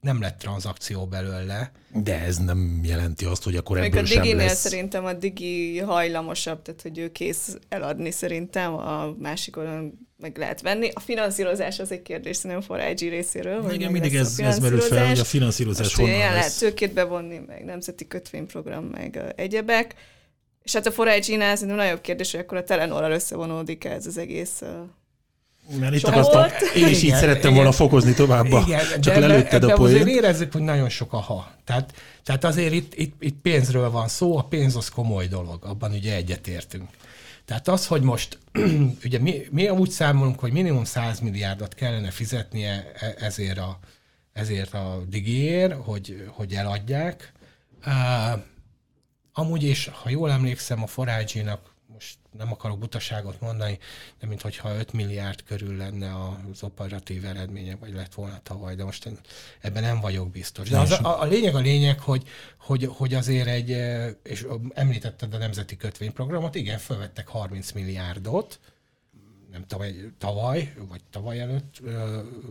[0.00, 1.72] nem lett tranzakció belőle.
[1.92, 4.58] De ez nem jelenti azt, hogy akkor ebből a sem Diginél lesz...
[4.58, 10.60] szerintem a Digi hajlamosabb, tehát hogy ő kész eladni szerintem, a másik oldalon meg lehet
[10.60, 10.90] venni.
[10.94, 13.62] A finanszírozás az egy kérdés szerintem for IG részéről.
[13.62, 16.34] Hogy Igen, mindig ez, ez merül fel, hogy a finanszírozás Most honnan lesz.
[16.34, 19.94] lehet tőkét bevonni, meg nemzeti kötvényprogram, meg egyebek.
[20.62, 24.18] És hát a for IG-nál szerintem nagyobb kérdés, hogy akkor a Telenorral összevonódik ez az
[24.18, 24.62] egész
[25.78, 29.64] Mert itt akartam, én is így szerettem igen, volna fokozni továbbba, igen, csak de lelőtted
[29.64, 29.94] a poént.
[29.94, 31.52] azért érezzük, hogy nagyon sok a ha.
[31.64, 31.92] Tehát,
[32.24, 36.14] tehát azért itt, itt, itt pénzről van szó, a pénz az komoly dolog, abban ugye
[36.14, 36.88] egyetértünk.
[37.44, 38.38] Tehát az, hogy most,
[39.04, 43.78] ugye mi, mi úgy számolunk, hogy minimum 100 milliárdot kellene fizetnie e, ezért a,
[44.32, 47.32] ezért a digiér, hogy, hogy eladják.
[47.86, 48.40] Uh,
[49.32, 51.69] amúgy is, ha jól emlékszem, a Forágyinak
[52.38, 53.78] nem akarok butaságot mondani,
[54.20, 56.14] de mintha 5 milliárd körül lenne
[56.50, 59.08] az operatív eredménye, vagy lett volna tavaly, de most
[59.60, 60.68] ebben nem vagyok biztos.
[60.68, 63.68] De az, a, a lényeg a lényeg, hogy, hogy, hogy azért egy,
[64.22, 68.60] és említetted a Nemzeti Kötvényprogramot, igen, felvettek 30 milliárdot,
[69.50, 71.80] nem tavaly, tavaly, vagy tavaly előtt,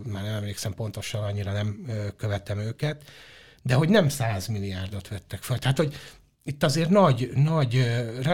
[0.06, 1.86] már nem emlékszem pontosan, annyira nem
[2.18, 3.04] követtem őket,
[3.64, 5.60] de hogy nem 100 milliárdot vettek fel.
[5.60, 5.96] Tehát, hogy
[6.44, 7.86] itt azért nagy, nagy,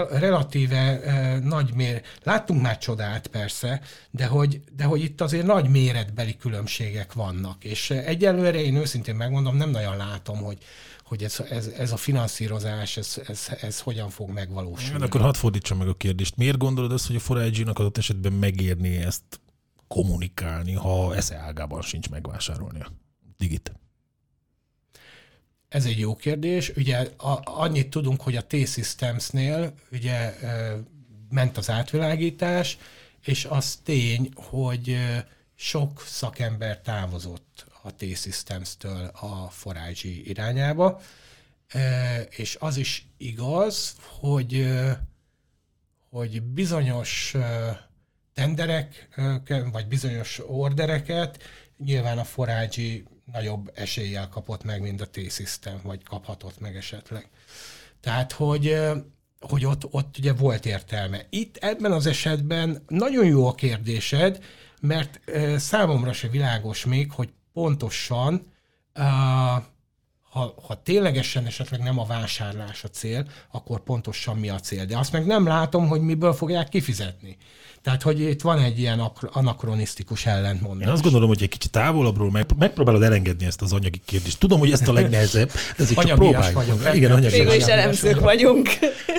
[0.09, 0.99] relatíve
[1.43, 7.13] nagy mér, láttunk már csodát persze, de hogy, de hogy itt azért nagy méretbeli különbségek
[7.13, 10.57] vannak, és egyelőre én őszintén megmondom, nem nagyon látom, hogy,
[11.03, 14.99] hogy ez, ez, ez a finanszírozás, ez, ez, ez hogyan fog megvalósulni.
[14.99, 16.37] Ja, akkor hadd fordítsam meg a kérdést.
[16.37, 19.23] Miért gondolod azt, hogy a Forage-nak adott esetben megérni ezt
[19.87, 22.91] kommunikálni, ha esze ágában sincs megvásárolnia?
[23.37, 23.71] Digit.
[25.75, 26.71] Ez egy jó kérdés.
[26.75, 30.33] Ugye a, annyit tudunk, hogy a T-Systems-nél ugye
[31.29, 32.77] ment az átvilágítás,
[33.25, 34.97] és az tény, hogy
[35.55, 41.01] sok szakember távozott a T-Systems-től a Forage irányába,
[42.29, 44.67] és az is igaz, hogy,
[46.09, 47.35] hogy bizonyos
[48.33, 49.07] tenderek,
[49.71, 51.43] vagy bizonyos ordereket
[51.77, 57.29] nyilván a Forage nagyobb eséllyel kapott meg, mint a T-System, vagy kaphatott meg esetleg.
[58.01, 58.77] Tehát, hogy,
[59.39, 61.25] hogy ott, ott ugye volt értelme.
[61.29, 64.43] Itt ebben az esetben nagyon jó a kérdésed,
[64.81, 65.19] mert
[65.57, 68.41] számomra se világos még, hogy pontosan
[70.35, 74.85] ha, ha ténylegesen esetleg nem a vásárlás a cél, akkor pontosan mi a cél.
[74.85, 77.37] De azt meg nem látom, hogy miből fogják kifizetni.
[77.85, 80.87] Tehát, hogy itt van egy ilyen anakronisztikus ellentmondás.
[80.87, 84.39] Én azt gondolom, hogy egy kicsit távolabbról meg, megpróbálod elengedni ezt az anyagi kérdést.
[84.39, 86.53] Tudom, hogy ezt a legnehezebb, de ezért csak próbáljuk.
[86.53, 88.69] Vagyunk, Igen, anyagi Végül is elemzők vagyunk.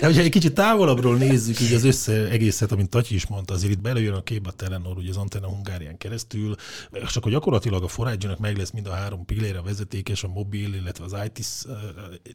[0.01, 3.73] De hogyha egy kicsit távolabbról nézzük így az össze egészet, amit Tatyi is mondta, azért
[3.73, 6.55] itt belejön a képbe Telenor, ugye az Antenna Hungárián keresztül,
[6.93, 10.75] és akkor gyakorlatilag a forage meg lesz mind a három pillére, a vezetékes, a mobil,
[10.75, 11.67] illetve az IT,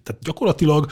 [0.03, 0.91] tehát gyakorlatilag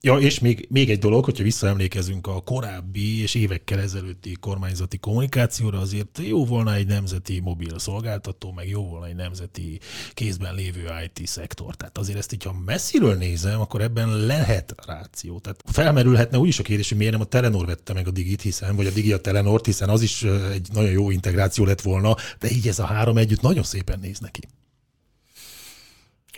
[0.00, 5.78] Ja, és még, még egy dolog, hogyha visszaemlékezünk a korábbi és évekkel ezelőtti kormányzati kommunikációra,
[5.78, 9.80] azért jó volna egy nemzeti mobil szolgáltató, meg jó volna egy nemzeti
[10.14, 11.74] kézben lévő IT szektor.
[11.74, 15.38] Tehát azért ezt, hogyha messziről nézem, akkor ebben lehet ráció.
[15.38, 18.42] Tehát felmerülhetne úgy is a kérdés, hogy miért nem a Telenor vette meg a Digit,
[18.42, 22.16] hiszen, vagy a Digi a Telenort, hiszen az is egy nagyon jó integráció lett volna,
[22.38, 24.40] de így ez a három együtt nagyon szépen néz neki.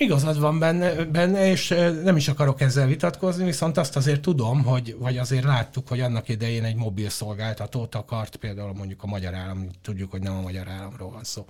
[0.03, 1.69] Igazad van benne, benne, és
[2.03, 6.29] nem is akarok ezzel vitatkozni, viszont azt azért tudom, hogy, vagy azért láttuk, hogy annak
[6.29, 10.69] idején egy mobil szolgáltatót akart, például mondjuk a magyar állam, tudjuk, hogy nem a magyar
[10.69, 11.47] államról van szó.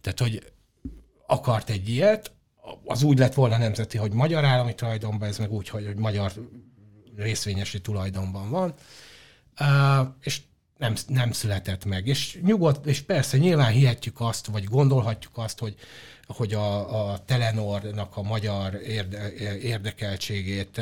[0.00, 0.52] Tehát, hogy
[1.26, 2.32] akart egy ilyet,
[2.84, 6.32] az úgy lett volna nemzeti, hogy magyar állami tulajdonban, ez meg úgy, hogy, hogy magyar
[7.16, 8.74] részvényesi tulajdonban van,
[10.20, 10.40] és
[10.76, 12.06] nem, nem született meg.
[12.06, 15.74] És nyugodt, és persze nyilván hihetjük azt, vagy gondolhatjuk azt, hogy
[16.28, 20.80] hogy a, a Telenornak a magyar érde, érdekeltségét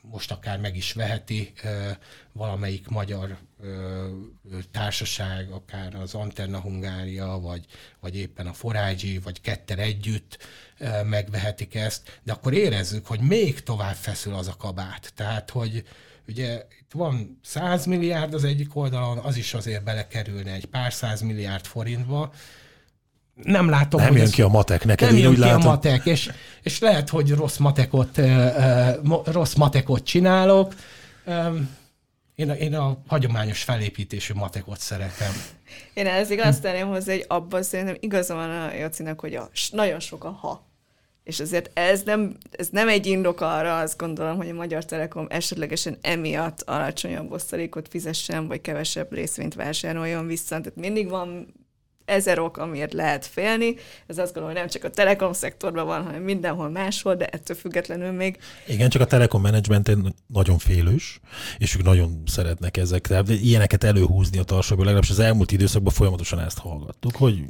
[0.00, 1.52] most akár meg is veheti
[2.32, 3.36] valamelyik magyar
[4.70, 7.64] társaság, akár az Antenna Hungária, vagy,
[8.00, 10.38] vagy éppen a Forágyi, vagy ketter együtt
[11.04, 15.12] megvehetik ezt, de akkor érezzük, hogy még tovább feszül az a kabát.
[15.14, 15.84] Tehát, hogy
[16.28, 21.20] ugye itt van 100 milliárd az egyik oldalon, az is azért belekerülne egy pár száz
[21.20, 22.32] milliárd forintba,
[23.42, 25.60] nem látom, nem hogy jön ez, ki a matek neked, nem jön ki látom.
[25.60, 26.30] a matek, és,
[26.62, 28.20] és lehet, hogy rossz matekot,
[29.24, 30.74] rossz matekot csinálok.
[32.34, 35.32] Én a, én a hagyományos felépítésű matekot szeretem.
[35.94, 40.00] Én ezzel azt tenném hozzá, hogy abban szerintem igaza van a Jacinak, hogy a, nagyon
[40.00, 40.68] sok a ha.
[41.24, 45.26] És azért ez nem, ez nem egy indok arra, azt gondolom, hogy a Magyar Telekom
[45.28, 50.48] esetlegesen emiatt alacsonyabb osztalékot fizessen, vagy kevesebb részvényt vásároljon vissza.
[50.48, 51.54] Tehát mindig van
[52.10, 53.74] ezer ok, amiért lehet félni.
[54.06, 57.56] Ez azt gondolom, hogy nem csak a telekom szektorban van, hanem mindenhol máshol, de ettől
[57.56, 58.38] függetlenül még...
[58.66, 59.90] Igen, csak a telekom menedzsment
[60.26, 61.20] nagyon félős,
[61.58, 66.40] és ők nagyon szeretnek ezek, tehát ilyeneket előhúzni a tartsóból, legalábbis az elmúlt időszakban folyamatosan
[66.40, 67.44] ezt hallgattuk, hogy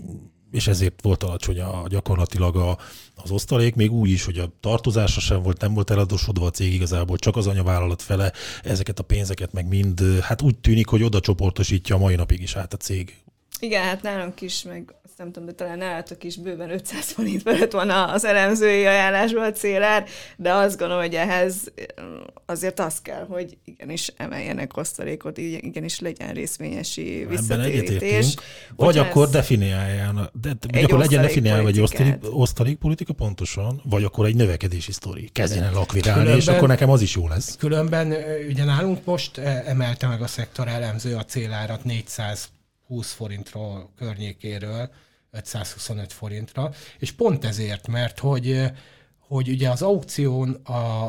[0.50, 2.78] és ezért volt alacsony a, gyakorlatilag a,
[3.14, 6.72] az osztalék, még úgy is, hogy a tartozása sem volt, nem volt eladósodva a cég
[6.72, 11.20] igazából, csak az anyavállalat fele ezeket a pénzeket meg mind, hát úgy tűnik, hogy oda
[11.20, 13.19] csoportosítja a mai napig is át a cég
[13.60, 17.42] Igen, hát nálunk is, meg azt nem tudom, de talán nálatok is bőven 500 forint
[17.42, 20.04] felett van az elemzői ajánlásban a célár,
[20.36, 21.72] de azt gondolom, hogy ehhez
[22.46, 28.34] azért az kell, hogy igenis emeljenek osztalékot, igenis legyen részvényesi visszatérítés.
[28.76, 34.36] Vagy akkor definiáljanak, de, vagy akkor legyen definiálva egy osztalék, osztalékpolitika pontosan, vagy akkor egy
[34.36, 35.28] növekedési sztori.
[35.32, 37.56] Kezdjen el akvirálni, különben, és akkor nekem az is jó lesz.
[37.56, 38.14] Különben
[38.48, 42.48] ugye nálunk most emelte meg a szektor elemző a célárat 400
[42.90, 44.90] 20 forintról környékéről
[45.30, 48.64] 525 forintra, és pont ezért, mert hogy,
[49.18, 51.04] hogy ugye az aukción a,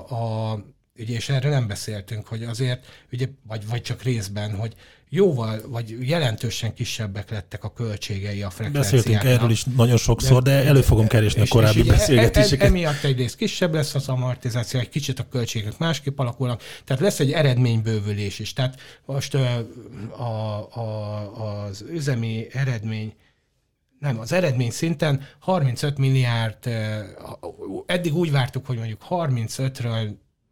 [0.51, 0.63] a
[1.01, 4.75] ugye, és erről nem beszéltünk, hogy azért, ugye, vagy, vagy csak részben, hogy
[5.13, 9.03] jóval, vagy jelentősen kisebbek lettek a költségei a frekvenciáknak.
[9.03, 12.61] Beszéltünk erről is nagyon sokszor, de elő fogom keresni a korábbi és beszélgetéseket.
[12.61, 17.01] E, e, emiatt egyrészt kisebb lesz az amortizáció, egy kicsit a költségek másképp alakulnak, tehát
[17.01, 18.53] lesz egy eredménybővülés is.
[18.53, 19.67] Tehát most a,
[20.17, 23.13] a, a, az üzemi eredmény
[23.99, 26.69] nem, az eredmény szinten 35 milliárd,
[27.85, 30.09] eddig úgy vártuk, hogy mondjuk 35-ről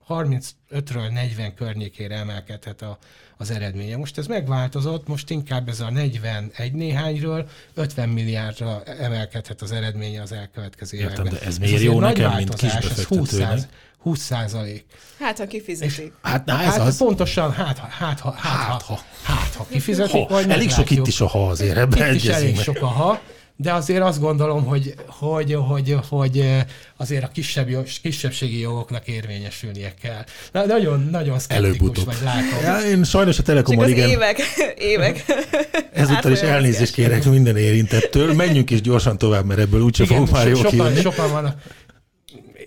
[0.09, 2.97] 35-ről 40 környékére emelkedhet a,
[3.37, 3.97] az eredménye.
[3.97, 10.31] Most ez megváltozott, most inkább ez a 41 néhányról 50 milliárdra emelkedhet az eredménye az
[10.31, 11.33] elkövetkező Értem, években.
[11.33, 13.59] de ez miért jó nekem, mint kisbefektetőnek?
[13.99, 14.85] 20 százalék.
[15.19, 16.13] Hát, ha kifizetik.
[16.21, 16.97] Hát, na, ez hát az.
[16.97, 20.89] pontosan, hát, ha, hát, ha, hát, hát, ha, hát, ha kifizetik, ha, vagy Elég sok
[20.89, 23.21] itt is a ha azért, ebben Itt is elég sok a ha,
[23.61, 26.45] de azért azt gondolom, hogy, hogy, hogy, hogy
[26.97, 27.67] azért a kisebb,
[28.01, 30.23] kisebbségi jogoknak érvényesülnie kell.
[30.51, 32.63] Na, nagyon, nagyon szkeptikus vagy látom.
[32.63, 34.09] Ja, én sajnos a Telekomon igen.
[34.09, 34.39] évek,
[34.77, 35.25] évek.
[35.93, 38.33] Ezúttal is elnézést kérek minden érintettől.
[38.33, 41.61] Menjünk is gyorsan tovább, mert ebből úgyse fogunk már jól sokan, sokan vannak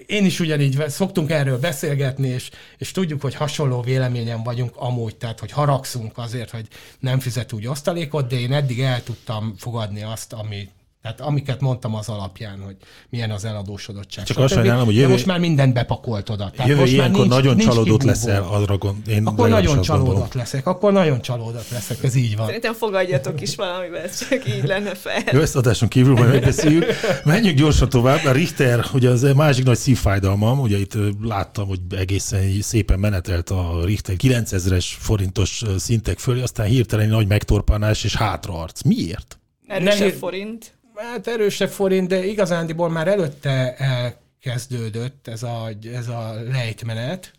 [0.07, 5.41] én is ugyanígy szoktunk erről beszélgetni, és, és tudjuk, hogy hasonló véleményen vagyunk amúgy, tehát
[5.41, 6.67] hogy haragszunk azért, hogy
[6.99, 10.69] nem fizet úgy osztalékot, de én eddig el tudtam fogadni azt, ami
[11.03, 12.77] tehát amiket mondtam az alapján, hogy
[13.09, 14.25] milyen az eladósodottság.
[14.25, 15.13] Csak azt sajnálom, hogy jövő...
[15.13, 16.51] most már mindent bepakolt oda.
[16.51, 20.07] Tehát jövő most ilyenkor nincs, nagyon nincs csalódott leszel, arra gond, én Akkor nagyon csalódott
[20.07, 20.29] gondolom.
[20.35, 22.47] leszek, akkor nagyon csalódott leszek, ez így van.
[22.47, 25.23] Szerintem fogadjatok is valamivel, ez csak így lenne fel.
[25.33, 26.85] Jó, ezt adáson kívül majd megbeszéljük.
[27.25, 28.25] Menjünk gyorsan tovább.
[28.25, 33.81] A Richter, ugye az másik nagy szívfájdalmam, ugye itt láttam, hogy egészen szépen menetelt a
[33.85, 38.83] Richter 9000-es forintos szintek fölé, aztán hirtelen nagy megtorpanás és hátraarc.
[38.83, 39.39] Miért?
[39.67, 47.33] Erősebb forint hát erősebb forint, de igazándiból már előtte elkezdődött ez a, ez a lejtmenet,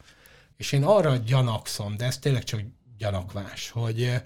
[0.57, 2.59] és én arra gyanakszom, de ez tényleg csak
[2.97, 4.21] gyanakvás, hogy eh,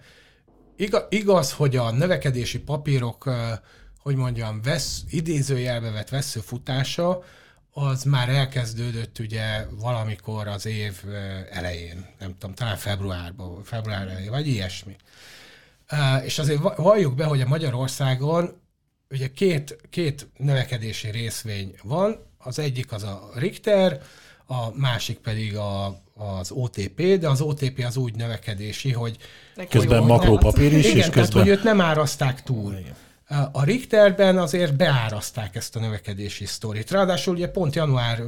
[1.10, 3.58] igaz, hogy a növekedési papírok, eh,
[4.00, 7.24] hogy mondjam, vesz, idézőjelbe vett vesző futása,
[7.72, 14.30] az már elkezdődött ugye valamikor az év eh, elején, nem tudom, talán februárban, február elején,
[14.30, 14.96] vagy ilyesmi.
[16.24, 18.62] És azért valljuk be, hogy a Magyarországon
[19.12, 24.02] ugye két, két növekedési részvény van, az egyik az a Richter,
[24.46, 29.18] a másik pedig a, az OTP, de az OTP az úgy növekedési, hogy...
[29.70, 31.14] Közben makrópapír is, igen, és közben...
[31.14, 32.74] Tehát, hogy őt nem árazták túl.
[32.74, 32.96] Igen.
[33.52, 36.92] A Richterben azért beáraszták ezt a növekedési sztorit.
[36.92, 38.22] Ráadásul ugye pont január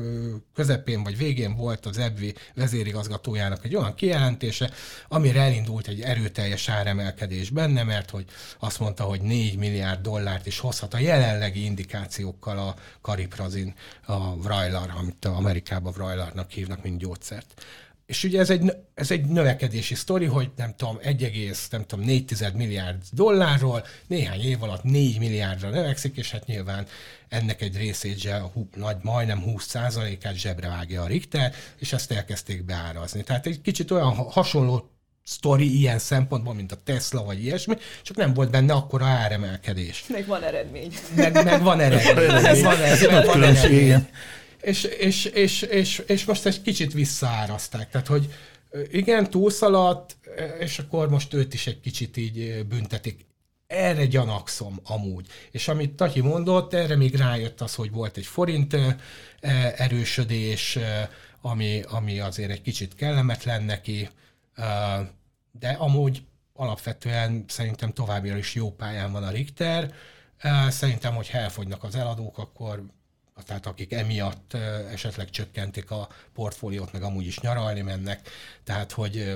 [0.56, 4.72] közepén vagy végén volt az EBVI vezérigazgatójának egy olyan kijelentése,
[5.08, 8.26] amire elindult egy erőteljes áremelkedés benne, mert hogy
[8.60, 13.74] azt mondta, hogy 4 milliárd dollárt is hozhat a jelenlegi indikációkkal a kariprazin,
[14.06, 17.66] a Vrajlar, amit Amerikában Vrajlarnak hívnak, mint gyógyszert.
[18.10, 22.36] És ugye ez egy, ez egy növekedési sztori, hogy nem tudom, 1, nem tudom, 4
[22.54, 26.86] milliárd dollárról néhány év alatt 4 milliárdra növekszik, és hát nyilván
[27.28, 33.24] ennek egy részét zse, nagy, majdnem 20%-át zsebre vágja a Richter, és ezt elkezdték beárazni.
[33.24, 34.90] Tehát egy kicsit olyan hasonló
[35.24, 40.06] sztori ilyen szempontból, mint a Tesla vagy ilyesmi, csak nem volt benne akkora áremelkedés.
[40.08, 40.94] Meg van eredmény.
[41.16, 42.16] Meg, meg van eredmény.
[42.16, 42.64] van eredmény.
[42.64, 43.26] Van eredmény.
[43.26, 44.08] Van eredmény
[44.62, 47.90] és, és, és, és, és most egy kicsit visszaáraszták.
[47.90, 48.34] Tehát, hogy
[48.92, 50.18] igen, túlszaladt,
[50.60, 53.26] és akkor most őt is egy kicsit így büntetik.
[53.68, 55.28] Erre gyanakszom amúgy.
[55.52, 58.78] És amit Tatyi mondott, erre még rájött az, hogy volt egy forint
[59.78, 60.80] erősödés,
[61.42, 64.10] ami, ami azért egy kicsit kellemetlen neki,
[65.60, 66.24] de amúgy
[66.54, 69.94] alapvetően szerintem továbbra is jó pályán van a Richter.
[70.70, 72.84] Szerintem, hogy elfogynak az eladók, akkor
[73.46, 74.54] tehát akik emiatt
[74.92, 78.30] esetleg csökkentik a portfóliót, meg amúgy is nyaralni mennek,
[78.64, 79.36] tehát hogy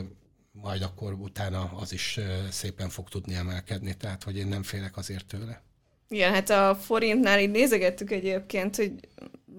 [0.51, 5.25] majd akkor utána az is szépen fog tudni emelkedni, tehát hogy én nem félek azért
[5.25, 5.61] tőle.
[6.09, 8.91] Igen, hát a forintnál így nézegettük egyébként, hogy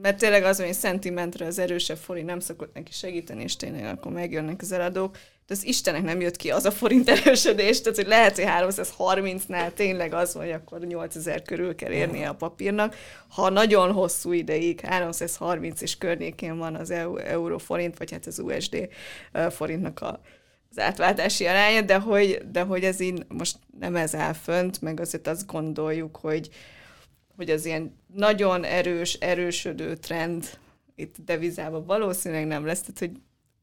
[0.03, 4.13] mert tényleg az, hogy szentimentre az erősebb forint nem szokott neki segíteni, és tényleg akkor
[4.13, 5.19] megjönnek az eladók.
[5.47, 9.73] De az Istenek nem jött ki az a forint erősödés, tehát hogy lehet, hogy 330-nál
[9.73, 12.97] tényleg az, hogy akkor 8000 körül kell érnie a papírnak.
[13.29, 16.91] Ha nagyon hosszú ideig 330 és környékén van az
[17.25, 18.89] euró forint, vagy hát az USD
[19.51, 20.21] forintnak a,
[20.71, 25.01] az átváltási aránya, de hogy, de hogy ez így most nem ez áll fönt, meg
[25.01, 26.49] azért azt gondoljuk, hogy,
[27.37, 30.59] hogy az ilyen nagyon erős, erősödő trend
[30.95, 33.11] itt devizában valószínűleg nem lesz, tehát hogy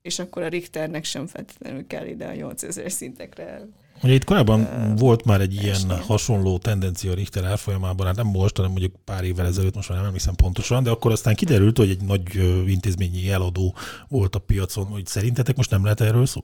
[0.02, 3.68] és akkor a Richternek sem feltétlenül kell ide a 8000 szintekre
[4.04, 5.94] Ugye itt korábban uh, volt már egy ilyen esni.
[5.94, 9.98] hasonló tendencia a Richter árfolyamában, hát nem most, hanem mondjuk pár évvel ezelőtt, most már
[9.98, 12.36] nem emlékszem pontosan, de akkor aztán kiderült, hogy egy nagy
[12.70, 13.76] intézményi eladó
[14.08, 16.42] volt a piacon, hogy szerintetek most nem lehet erről szó?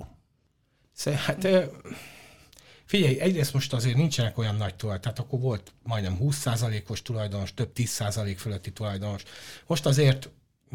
[1.15, 1.47] Hát
[2.85, 7.71] figyelj, egyrészt most azért nincsenek olyan nagy tulaj, tehát akkor volt majdnem 20%-os tulajdonos, több
[7.75, 9.23] 10% fölötti tulajdonos.
[9.67, 10.29] Most azért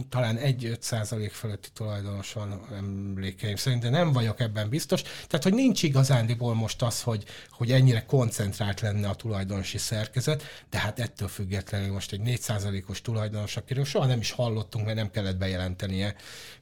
[0.08, 5.02] talán 1-5 százalék fölötti tulajdonos van emlékeim szerint, de nem vagyok ebben biztos.
[5.02, 10.78] Tehát, hogy nincs igazándiból most az, hogy, hogy ennyire koncentrált lenne a tulajdonosi szerkezet, de
[10.78, 15.10] hát ettől függetlenül most egy 4 százalékos tulajdonos, akiről soha nem is hallottunk, mert nem
[15.10, 16.14] kellett bejelentenie,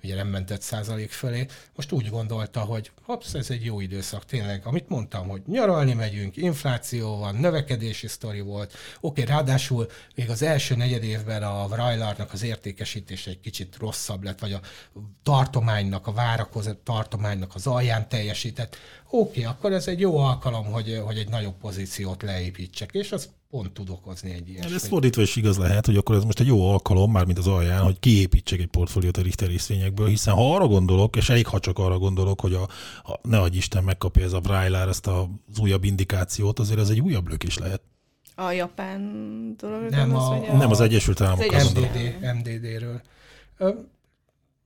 [0.02, 4.24] ugye nem ment 5 százalék fölé, most úgy gondolta, hogy hopsz, ez egy jó időszak,
[4.24, 10.42] tényleg, amit mondtam, hogy nyaralni megyünk, infláció van, növekedési sztori volt, oké, ráadásul még az
[10.42, 14.60] első negyed évben a Vrajlarnak az értékesítés és egy kicsit rosszabb lett, vagy a
[15.22, 18.76] tartománynak, a várakozott tartománynak az alján teljesített,
[19.10, 23.28] oké, okay, akkor ez egy jó alkalom, hogy, hogy egy nagyobb pozíciót leépítsek, és az
[23.50, 24.72] pont tud okozni egy ilyen.
[24.72, 27.46] Ez fordítva is igaz lehet, hogy akkor ez most egy jó alkalom, már mint az
[27.46, 31.60] alján, hogy kiépítsek egy portfóliót a Richter részvényekből, hiszen ha arra gondolok, és elég ha
[31.60, 32.62] csak arra gondolok, hogy a,
[33.02, 37.00] a ne adj Isten megkapja ez a Brájlár ezt az újabb indikációt, azért ez egy
[37.00, 37.82] újabb lök is lehet.
[38.40, 39.90] A japán dolog?
[39.90, 41.52] Nem, az, a, a, nem az Egyesült Államok.
[41.52, 43.00] Az MDD, MDD-ről.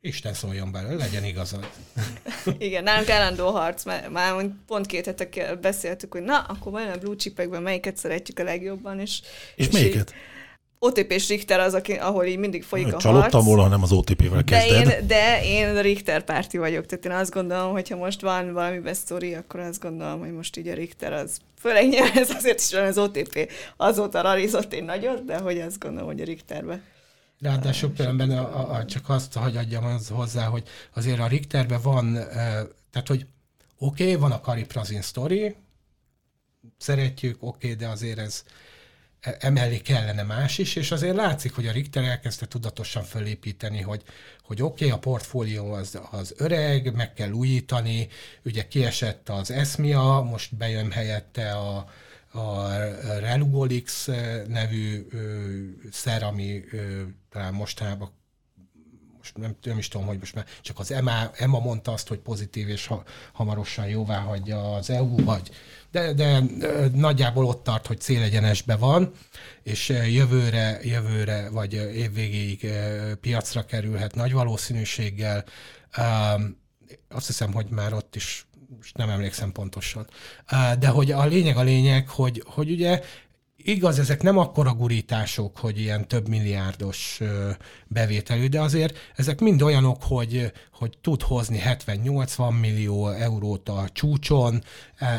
[0.01, 1.71] Isten szóljon bele, legyen igazad.
[2.59, 6.97] Igen, nálunk állandó harc, már, már pont két hete beszéltük, hogy na, akkor vajon a
[6.99, 9.21] blue chipekben melyiket szeretjük a legjobban, és...
[9.55, 10.11] És, és melyiket?
[10.11, 10.34] Így,
[10.85, 13.45] OTP és Richter az, aki, ahol így mindig folyik a Csalódtam harc.
[13.45, 14.85] volna, nem az OTP-vel kezded.
[14.85, 18.53] De én, de én Richter párti vagyok, tehát én azt gondolom, hogy ha most van
[18.53, 22.61] valami sztori, akkor azt gondolom, hogy most így a Richter az, főleg nyilván ez azért
[22.61, 26.81] is van az OTP, azóta rarizott én nagyot, de hogy azt gondolom, hogy a Richterbe.
[27.41, 30.63] Ráadásul különben a, a, csak azt, hogy adjam az hozzá, hogy
[30.95, 32.13] azért a Richterben van,
[32.91, 33.27] tehát hogy
[33.79, 35.57] oké, okay, van a Kariprazin sztori,
[36.79, 38.45] szeretjük, oké, okay, de azért ez,
[39.39, 44.03] emellé kellene más is, és azért látszik, hogy a Richter elkezdte tudatosan fölépíteni, hogy,
[44.43, 48.09] hogy oké, okay, a portfólió az, az öreg, meg kell újítani,
[48.45, 51.89] ugye kiesett az Esmia, most bejön helyette a,
[52.39, 52.69] a
[53.19, 54.09] Relugolix
[54.49, 55.49] nevű ö,
[55.91, 58.13] szer, ami ö, talán mostanában
[59.25, 62.19] most nem, nem is tudom, hogy most már csak az EMA, EMA mondta azt, hogy
[62.19, 65.51] pozitív és ha, hamarosan jóvá hagyja az EU, vagy
[65.95, 66.43] de, de
[66.95, 69.13] nagyjából ott tart, hogy célegyenesbe van,
[69.63, 72.67] és jövőre, jövőre vagy évvégéig
[73.21, 75.45] piacra kerülhet nagy valószínűséggel.
[77.09, 78.47] Azt hiszem, hogy már ott is
[78.95, 80.07] nem emlékszem pontosan.
[80.79, 83.03] De hogy a lényeg a lényeg, hogy, hogy ugye
[83.67, 87.21] Igaz, ezek nem akkora gurítások, hogy ilyen több milliárdos
[87.87, 94.63] bevételű, de azért ezek mind olyanok, hogy, hogy tud hozni 70-80 millió eurót a csúcson,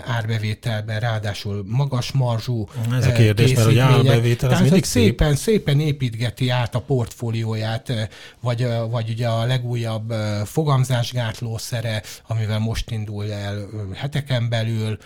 [0.06, 6.50] árbevételben, ráadásul magas marzsú Ez a kérdés, mert hogy árbevétel az mindig szépen, szépen építgeti
[6.50, 14.98] át a portfólióját, vagy, vagy ugye a legújabb fogamzásgátlószere, amivel most indul el heteken belül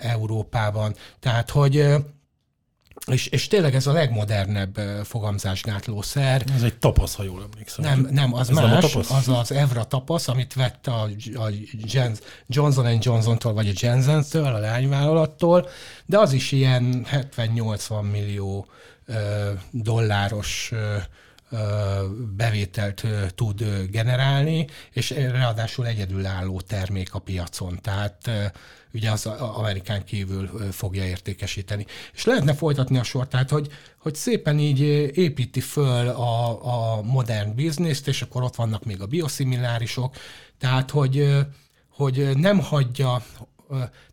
[0.00, 0.94] Európában.
[1.20, 1.94] Tehát, hogy
[3.06, 6.42] és, és tényleg ez a legmodernebb fogamzásgátlószer.
[6.54, 7.84] Ez egy tapasz, ha jól emlékszem.
[7.84, 11.02] Nem, nem, az ez más, nem az az Evra tapasz, amit vett a,
[11.34, 11.50] a
[11.84, 15.68] Jens, Johnson Johnson-tól, vagy a Jensen-től, a lányvállalattól,
[16.06, 18.66] de az is ilyen 70-80 millió
[19.70, 20.72] dolláros
[22.36, 27.78] bevételt tud generálni, és ráadásul egyedülálló termék a piacon.
[27.82, 28.30] Tehát
[28.92, 31.86] ugye az Amerikán kívül fogja értékesíteni.
[32.14, 33.68] És lehetne folytatni a sort, tehát hogy,
[33.98, 34.80] hogy szépen így
[35.18, 36.64] építi föl a,
[36.96, 40.16] a modern bizniszt, és akkor ott vannak még a bioszimilárisok,
[40.58, 41.28] tehát hogy,
[41.90, 43.22] hogy nem hagyja,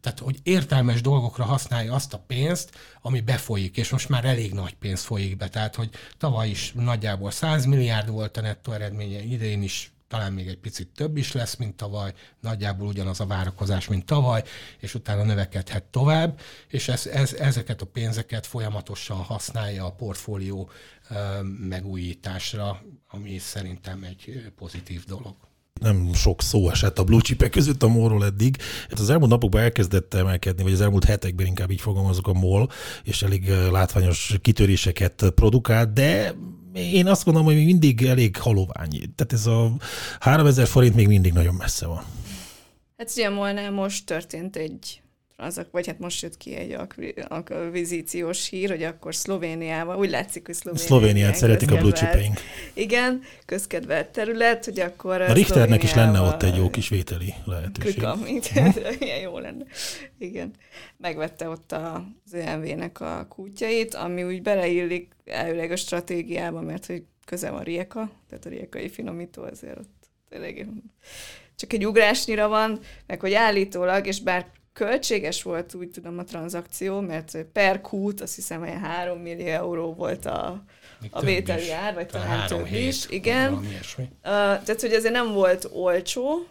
[0.02, 4.76] tehát hogy értelmes dolgokra használja azt a pénzt, ami befolyik, és most már elég nagy
[4.76, 9.62] pénz folyik be, tehát hogy tavaly is nagyjából 100 milliárd volt a nettó eredménye, idén
[9.62, 14.06] is talán még egy picit több is lesz, mint tavaly, nagyjából ugyanaz a várakozás, mint
[14.06, 14.44] tavaly,
[14.80, 20.70] és utána növekedhet tovább, és ez, ez, ezeket a pénzeket folyamatosan használja a portfólió
[21.70, 25.36] megújításra, ami szerintem egy pozitív dolog
[25.82, 28.58] nem sok szó esett a blue chipek között a molról eddig.
[28.90, 32.70] Hát az elmúlt napokban elkezdett emelkedni, vagy az elmúlt hetekben inkább így fogalmazok a MOL,
[33.04, 36.36] és elég látványos kitöréseket produkált, de
[36.74, 38.90] én azt gondolom, hogy még mindig elég halovány.
[39.16, 39.72] Tehát ez a
[40.20, 42.04] 3000 forint még mindig nagyon messze van.
[42.98, 45.03] Hát ugye Molnál most történt egy
[45.44, 46.78] azok, vagy hát most jött ki egy
[47.28, 52.40] akvizíciós hír, hogy akkor Szlovéniában, úgy látszik, hogy Szlovénia Szlovéniát szeretik a blue chipeink.
[52.74, 57.94] Igen, közkedvelt terület, hogy akkor A Richternek is lenne ott egy jó kis vételi lehetőség.
[57.94, 58.80] Krika, mint, hm?
[59.00, 59.64] ilyen jó lenne.
[60.18, 60.54] Igen.
[60.98, 67.50] Megvette ott az EMV-nek a kútjait, ami úgy beleillik elvileg a stratégiába, mert hogy köze
[67.50, 70.68] van Rieka, tehát a riekai finomító azért ott tényleg
[71.56, 77.00] csak egy ugrásnyira van, meg hogy állítólag, és bár Költséges volt, úgy tudom, a tranzakció,
[77.00, 80.64] mert per kút azt hiszem, hogy 3 millió euró volt a,
[81.12, 83.10] a vételi ár, vagy talán több is.
[83.10, 83.54] Igen.
[83.54, 83.68] Uh,
[84.22, 86.48] tehát, hogy ezért nem volt olcsó,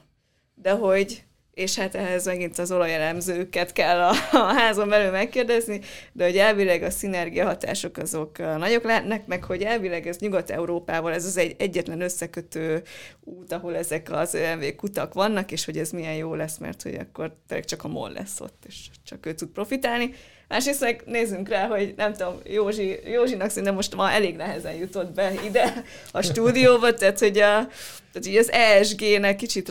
[0.55, 1.25] de hogy
[1.55, 5.81] és hát ehhez megint az olajelemzőket kell a, a házon belül megkérdezni,
[6.13, 11.25] de hogy elvileg a szinergia hatások azok nagyok lehetnek, meg hogy elvileg ez Nyugat-Európával, ez
[11.25, 12.83] az egy egyetlen összekötő
[13.21, 16.95] út, ahol ezek az ÖMV kutak vannak, és hogy ez milyen jó lesz, mert hogy
[16.95, 20.15] akkor csak a MOL lesz ott, és csak ő tud profitálni.
[20.53, 25.13] Másrészt meg nézzünk rá, hogy nem tudom, Józsi, Józsinak szerintem most ma elég nehezen jutott
[25.13, 27.69] be ide a stúdióba, tehát hogy, a,
[28.13, 29.71] tehát hogy az ESG-nek kicsit,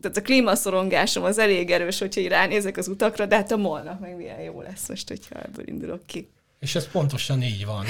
[0.00, 4.00] tehát a klímaszorongásom az elég erős, hogyha így ránézek az utakra, de hát a molnak
[4.00, 6.28] meg milyen jó lesz most, hogyha ebből indulok ki.
[6.60, 7.84] És ez pontosan így van.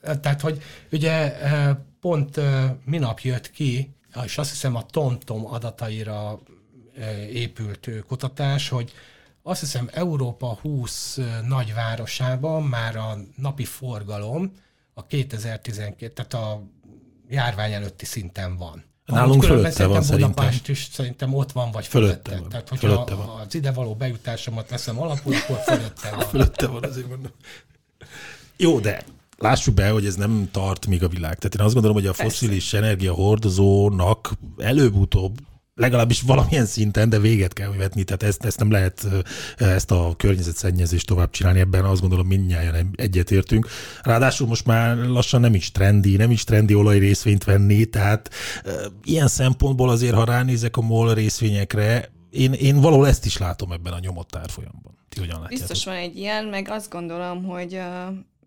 [0.00, 0.62] Tehát, tehát hogy
[0.92, 3.90] ugye eh, pont eh, minap jött ki,
[4.24, 6.40] és azt hiszem a TomTom adataira
[6.98, 8.92] eh, épült kutatás, hogy
[9.48, 11.18] azt hiszem Európa 20
[11.48, 14.52] nagyvárosában már a napi forgalom
[14.94, 16.62] a 2012, tehát a
[17.28, 18.84] járvány előtti szinten van.
[19.04, 20.30] Nálunk fölötte van szerintem.
[20.30, 22.30] Budapest is szerintem ott van, vagy fölötte.
[22.30, 22.40] fölötte.
[22.40, 22.48] Van.
[22.48, 23.40] Tehát, hogyha fölötte van.
[23.40, 26.26] az ide való bejutásomat veszem alapul, akkor fölötte van.
[26.26, 27.32] fölötte van, azért mondom.
[28.56, 29.04] Jó, de
[29.38, 31.38] lássuk be, hogy ez nem tart még a világ.
[31.38, 35.38] Tehát én azt gondolom, hogy a foszilis energiahordozónak előbb-utóbb
[35.76, 39.06] legalábbis valamilyen szinten, de véget kell vetni, tehát ezt, ezt nem lehet
[39.56, 43.68] ezt a környezetszennyezést tovább csinálni, ebben azt gondolom mindnyáján egyetértünk.
[44.02, 48.30] Ráadásul most már lassan nem is trendi, nem is trendi olaj részvényt venni, tehát
[48.64, 48.70] e,
[49.04, 53.92] ilyen szempontból azért, ha ránézek a MOL részvényekre, én, én valahol ezt is látom ebben
[53.92, 54.98] a nyomott árfolyamban.
[55.08, 55.46] Ti hogyan?
[55.48, 57.80] Biztos van egy ilyen, meg azt gondolom, hogy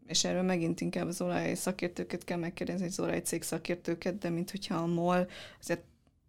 [0.07, 4.75] és erről megint inkább az olaj szakértőket kell megkérdezni, az olajcég szakértőket, de mint hogyha
[4.75, 5.27] a MOL
[5.61, 5.83] azért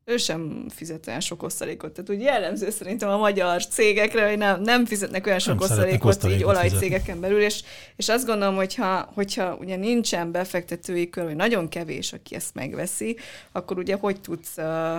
[0.04, 1.92] ő sem fizet olyan sok osztalékot.
[1.92, 6.08] Tehát úgy jellemző szerintem a magyar cégekre, hogy nem, nem fizetnek olyan sok nem osztalékot,
[6.10, 7.62] osztalékot így olajcégeken belül, és,
[7.96, 13.16] és azt gondolom, hogyha, hogyha ugye nincsen befektetői kör, vagy nagyon kevés, aki ezt megveszi,
[13.52, 14.96] akkor ugye hogy tudsz uh,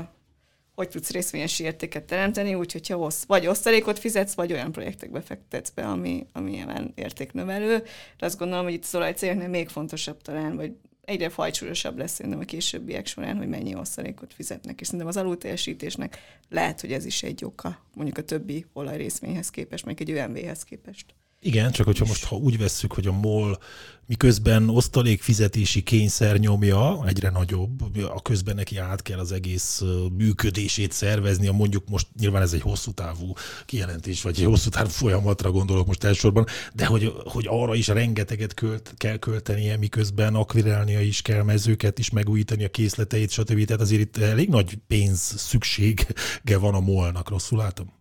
[0.75, 5.69] hogy tudsz részvényesi értéket teremteni, úgyhogy ha ossz, vagy osztalékot fizetsz, vagy olyan projektekbe fektetsz
[5.69, 7.83] be, ami, ami ilyen értéknövelő.
[8.17, 10.71] De azt gondolom, hogy itt az olajcégeknél még fontosabb talán, vagy
[11.11, 16.17] egyre fajcsúlyosabb lesz szerintem a későbbiek során, hogy mennyi osztalékot fizetnek, és szerintem az alulteljesítésnek
[16.49, 21.05] lehet, hogy ez is egy oka, mondjuk a többi olajrészvényhez képest, mondjuk egy ÖMV-hez képest.
[21.43, 23.59] Igen, csak hogyha most ha úgy vesszük, hogy a MOL
[24.05, 29.81] miközben osztalék fizetési kényszer nyomja, egyre nagyobb, a közben neki át kell az egész
[30.17, 33.33] működését szervezni, a mondjuk most nyilván ez egy hosszú távú
[33.65, 38.53] kijelentés, vagy egy hosszú távú folyamatra gondolok most elsősorban, de hogy, hogy arra is rengeteget
[38.53, 43.65] költ, kell költenie, miközben akvirálnia is kell, mezőket is megújítani a készleteit, stb.
[43.65, 48.00] Tehát azért itt elég nagy pénz szüksége van a molnak, rosszul látom?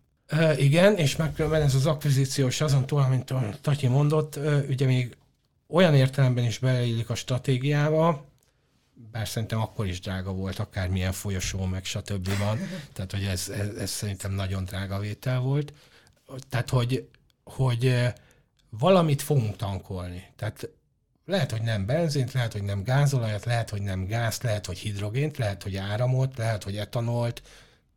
[0.57, 5.15] Igen, és megkülönben ez az akvizíciós azon túl, amit a Tatyi mondott, ugye még
[5.67, 8.25] olyan értelemben is beleillik a stratégiába,
[9.11, 12.37] bár szerintem akkor is drága volt, akármilyen folyosó, meg stb.
[12.37, 12.59] van,
[12.93, 15.73] tehát hogy ez, ez, ez szerintem nagyon drága vétel volt.
[16.49, 17.09] Tehát, hogy,
[17.43, 18.13] hogy
[18.69, 20.23] valamit fogunk tankolni.
[20.35, 20.69] Tehát
[21.25, 25.37] lehet, hogy nem benzint, lehet, hogy nem gázolajat, lehet, hogy nem gáz, lehet, hogy hidrogént,
[25.37, 27.41] lehet, hogy áramot, lehet, hogy etanolt,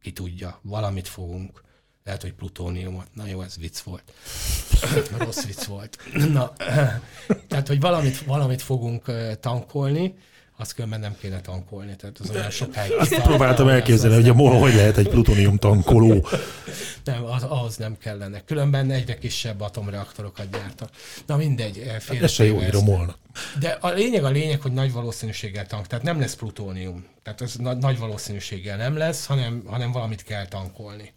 [0.02, 1.63] ki tudja, valamit fogunk.
[2.04, 3.06] Lehet, hogy plutóniumot.
[3.12, 4.02] Na jó, ez vicc volt.
[5.18, 5.98] Rossz vicc volt.
[6.32, 6.52] Na,
[7.48, 9.02] tehát, hogy valamit, valamit fogunk
[9.40, 10.14] tankolni,
[10.56, 12.92] azt különben nem kéne tankolni, tehát az olyan sokáig.
[12.92, 16.26] Azt próbáltam elképzelni, hogy a MOL hogy lehet egy plutonium tankoló.
[17.04, 18.44] Nem, az, ahhoz nem kellene.
[18.44, 20.90] Különben egyre kisebb atomreaktorokat gyártak.
[21.26, 21.82] Na mindegy.
[21.86, 23.16] Hát ez se jó ír a.
[23.58, 27.06] De a lényeg a lényeg, hogy nagy valószínűséggel tank, tehát nem lesz plutónium.
[27.22, 31.12] Tehát ez nagy, nagy valószínűséggel nem lesz, hanem, hanem valamit kell tankolni.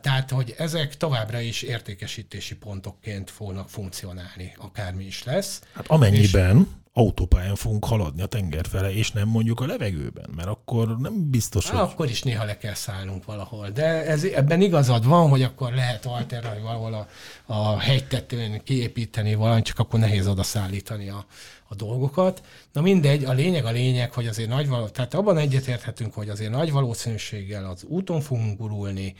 [0.00, 5.62] Tehát, hogy ezek továbbra is értékesítési pontokként fognak funkcionálni, akármi is lesz.
[5.74, 10.48] Hát amennyiben és autópályán fogunk haladni a tenger fele, és nem mondjuk a levegőben, mert
[10.48, 11.78] akkor nem biztos, hogy...
[11.78, 16.06] Akkor is néha le kell szállnunk valahol, de ez, ebben igazad van, hogy akkor lehet
[16.06, 17.08] alterálni valahol a,
[17.52, 21.26] a hegytetőn kiépíteni valamit, csak akkor nehéz oda szállítani a,
[21.68, 22.42] a dolgokat.
[22.72, 26.50] Na mindegy, a lényeg a lényeg, hogy azért nagy való, tehát abban egyetérthetünk, hogy azért
[26.50, 29.14] nagy valószínűséggel az úton fogunk gurulni,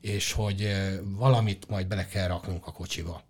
[0.00, 0.68] és hogy
[1.02, 3.24] valamit majd bele kell raknunk a kocsiba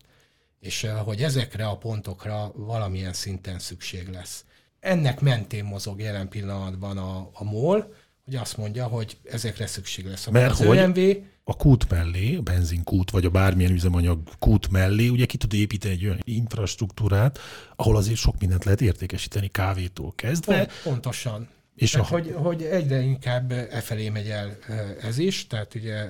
[0.61, 4.45] és hogy ezekre a pontokra valamilyen szinten szükség lesz.
[4.81, 7.95] Ennek mentén mozog jelen pillanatban a, a MOL,
[8.25, 10.27] hogy azt mondja, hogy ezekre szükség lesz.
[10.27, 10.99] Mert az hogy ÖMV,
[11.45, 15.95] a kút mellé, a benzinkút, vagy a bármilyen üzemanyag kút mellé, ugye ki tud építeni
[15.95, 17.39] egy olyan infrastruktúrát,
[17.77, 20.57] ahol azért sok mindent lehet értékesíteni kávétól kezdve.
[20.57, 21.49] Pont, pontosan.
[21.81, 22.11] És tehát, a...
[22.11, 24.59] hogy, hogy egyre inkább e felé megy el
[25.03, 26.07] ez is, tehát ugye,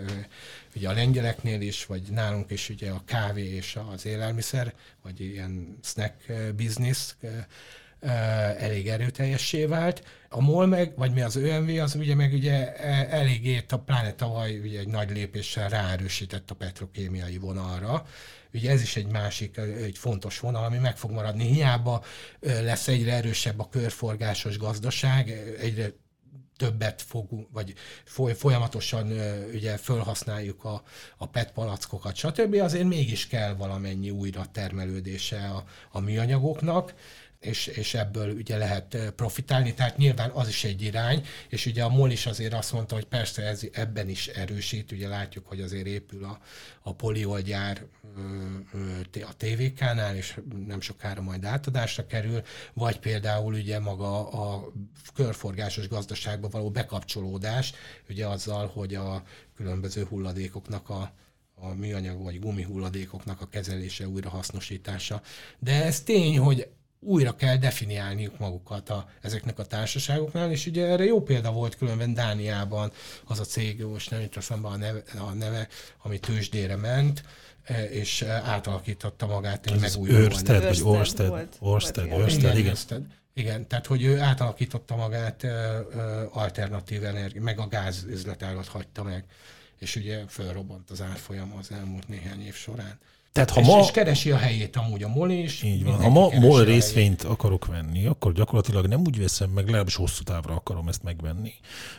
[0.77, 5.79] ugye a lengyeleknél is, vagy nálunk is ugye a kávé és az élelmiszer, vagy ilyen
[5.83, 6.15] snack
[6.57, 7.15] business
[8.59, 10.05] elég erőteljessé vált.
[10.29, 14.59] A MOL meg, vagy mi az ÖMV, az ugye meg ugye e, eléggé, pláne tavaly
[14.59, 18.07] ugye egy nagy lépéssel ráerősített a petrokémiai vonalra,
[18.55, 21.45] Ugye ez is egy másik, egy fontos vonal, ami meg fog maradni.
[21.45, 22.05] Hiába
[22.41, 25.31] lesz egyre erősebb a körforgásos gazdaság,
[25.61, 25.93] egyre
[26.57, 27.75] többet fogunk, vagy
[28.35, 29.13] folyamatosan
[29.55, 30.83] ugye felhasználjuk a,
[31.17, 32.55] a PET palackokat, stb.
[32.55, 36.95] Azért mégis kell valamennyi újra termelődése a, a műanyagoknak,
[37.41, 41.89] és, és ebből ugye lehet profitálni, tehát nyilván az is egy irány, és ugye a
[41.89, 45.87] MOL is azért azt mondta, hogy persze ez ebben is erősít, ugye látjuk, hogy azért
[45.87, 46.41] épül a,
[46.83, 47.83] a poliolgyár
[49.13, 54.73] a TVK-nál, és nem sokára majd átadásra kerül, vagy például ugye maga a
[55.15, 57.73] körforgásos gazdaságba való bekapcsolódás,
[58.09, 59.23] ugye azzal, hogy a
[59.57, 61.13] különböző hulladékoknak a
[61.63, 65.23] a műanyag vagy gumi hulladékoknak a kezelése, újrahasznosítása.
[65.59, 66.69] De ez tény, hogy
[67.01, 72.15] újra kell definiálniuk magukat a, ezeknek a társaságoknál, és ugye erre jó példa volt különben
[72.15, 72.93] Dániában
[73.25, 75.69] az a cég, most nem jut eszembe a neve, a neve,
[76.03, 77.23] ami tőzsdére ment,
[77.65, 80.19] e, és átalakította magát egy megújuló.
[80.19, 82.77] Örsted, vagy Orsted, Orsted, Orsted, igen.
[83.35, 85.85] Igen, tehát hogy ő átalakította magát e, e,
[86.31, 89.25] alternatív energia, meg a gáz üzletágat hagyta meg,
[89.79, 92.99] és ugye fölrobbant az árfolyam az elmúlt néhány év során.
[93.33, 93.81] Tehát ha és, ma...
[93.81, 95.63] és keresi a helyét amúgy a MOL is.
[95.63, 96.03] Így van.
[96.03, 100.55] Ha ma MOL részvényt akarok venni, akkor gyakorlatilag nem úgy veszem meg, legalábbis hosszú távra
[100.55, 101.53] akarom ezt megvenni,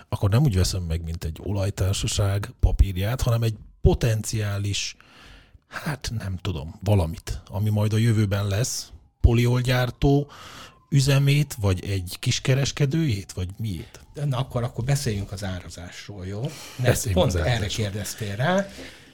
[0.09, 4.95] akkor nem úgy veszem meg, mint egy olajtársaság papírját, hanem egy potenciális,
[5.67, 10.31] hát nem tudom, valamit, ami majd a jövőben lesz, poliolgyártó,
[10.89, 13.99] üzemét, vagy egy kiskereskedőjét, vagy miét?
[14.25, 16.41] Na akkor, akkor beszéljünk az árazásról, jó?
[16.77, 18.67] Beszéljünk pont az erre kérdeztél rá.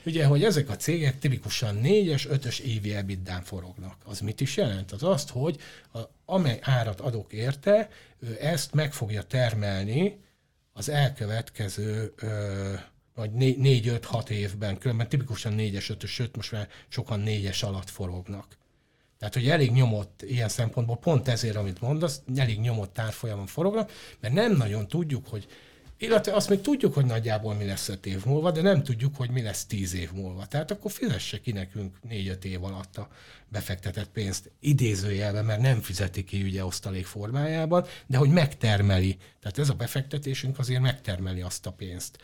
[0.07, 3.95] Ugye, hogy ezek a cégek tipikusan 4-es, 5-ös évi ebitdán forognak.
[4.05, 4.91] Az mit is jelent?
[4.91, 5.59] Az azt, hogy
[5.93, 7.89] a, amely árat adok érte,
[8.19, 10.19] ő ezt meg fogja termelni
[10.73, 12.73] az elkövetkező ö,
[13.15, 18.57] vagy 4-5-6 évben, különben tipikusan 4-es, 5-ös, sőt most már sokan 4-es alatt forognak.
[19.19, 24.33] Tehát, hogy elég nyomott ilyen szempontból, pont ezért, amit mondasz, elég nyomott tárfolyamon forognak, mert
[24.33, 25.47] nem nagyon tudjuk, hogy
[25.97, 29.29] illetve azt még tudjuk, hogy nagyjából mi lesz öt év múlva, de nem tudjuk, hogy
[29.29, 30.45] mi lesz tíz év múlva.
[30.45, 33.07] Tehát akkor fizesse ki nekünk négy-öt év alatt a
[33.49, 39.17] befektetett pénzt idézőjelben, mert nem fizeti ki ugye osztalék formájában, de hogy megtermeli.
[39.39, 42.17] Tehát ez a befektetésünk azért megtermeli azt a pénzt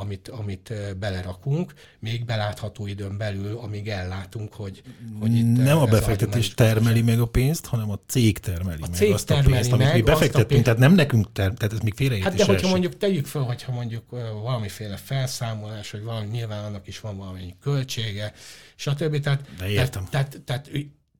[0.00, 4.82] amit, amit belerakunk, még belátható időn belül, amíg ellátunk, hogy,
[5.20, 8.98] hogy itt Nem a befektetés termeli meg a pénzt, hanem a cég termeli a meg
[8.98, 10.64] cég azt termeli a pénzt, amit mi befektettünk, pénzt...
[10.64, 13.72] tehát nem nekünk termel, tehát ez még félreértés Hát de hogyha mondjuk tegyük fel, hogyha
[13.72, 14.10] mondjuk
[14.42, 18.32] valamiféle felszámolás, vagy valami, nyilván annak is van valami költsége,
[18.74, 19.20] stb.
[19.20, 20.06] Tehát, de értem.
[20.10, 20.70] Tehát, tehát, tehát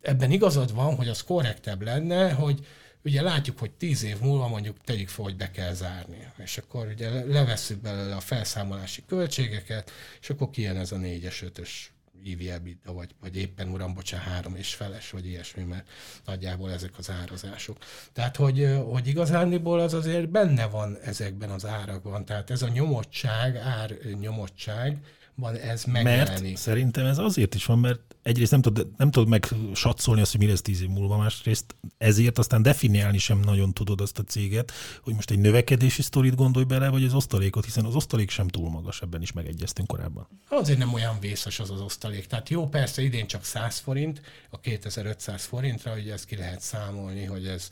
[0.01, 2.67] ebben igazad van, hogy az korrektebb lenne, hogy,
[3.05, 6.33] ugye látjuk, hogy tíz év múlva mondjuk tegyük fel, hogy be kell zárni.
[6.37, 9.91] És akkor ugye levesszük belőle a felszámolási költségeket,
[10.21, 11.93] és akkor kijön ez a négyes, ötös
[12.25, 15.89] EBITDA, vagy, vagy éppen uram, bocsán, három és feles, vagy ilyesmi, mert
[16.25, 17.77] nagyjából ezek az árazások.
[18.13, 22.25] Tehát, hogy, hogy igazándiból az azért benne van ezekben az árakban.
[22.25, 24.99] Tehát ez a nyomottság, ár nyomottság,
[25.39, 26.57] van ez Mert megjelenik.
[26.57, 30.41] szerintem ez azért is van, mert egyrészt nem tudod, nem tudod meg satszolni azt, hogy
[30.41, 34.73] mi lesz tíz év múlva, másrészt ezért aztán definiálni sem nagyon tudod azt a céget,
[35.03, 38.71] hogy most egy növekedési sztorit gondolj bele, vagy az osztalékot, hiszen az osztalék sem túl
[38.71, 40.29] magas, ebben is megegyeztünk korábban.
[40.49, 42.27] Azért nem olyan vészes az az osztalék.
[42.27, 44.21] Tehát jó, persze idén csak 100 forint,
[44.51, 47.69] a 2500 forintra, ugye ezt ki lehet számolni, hogy ez,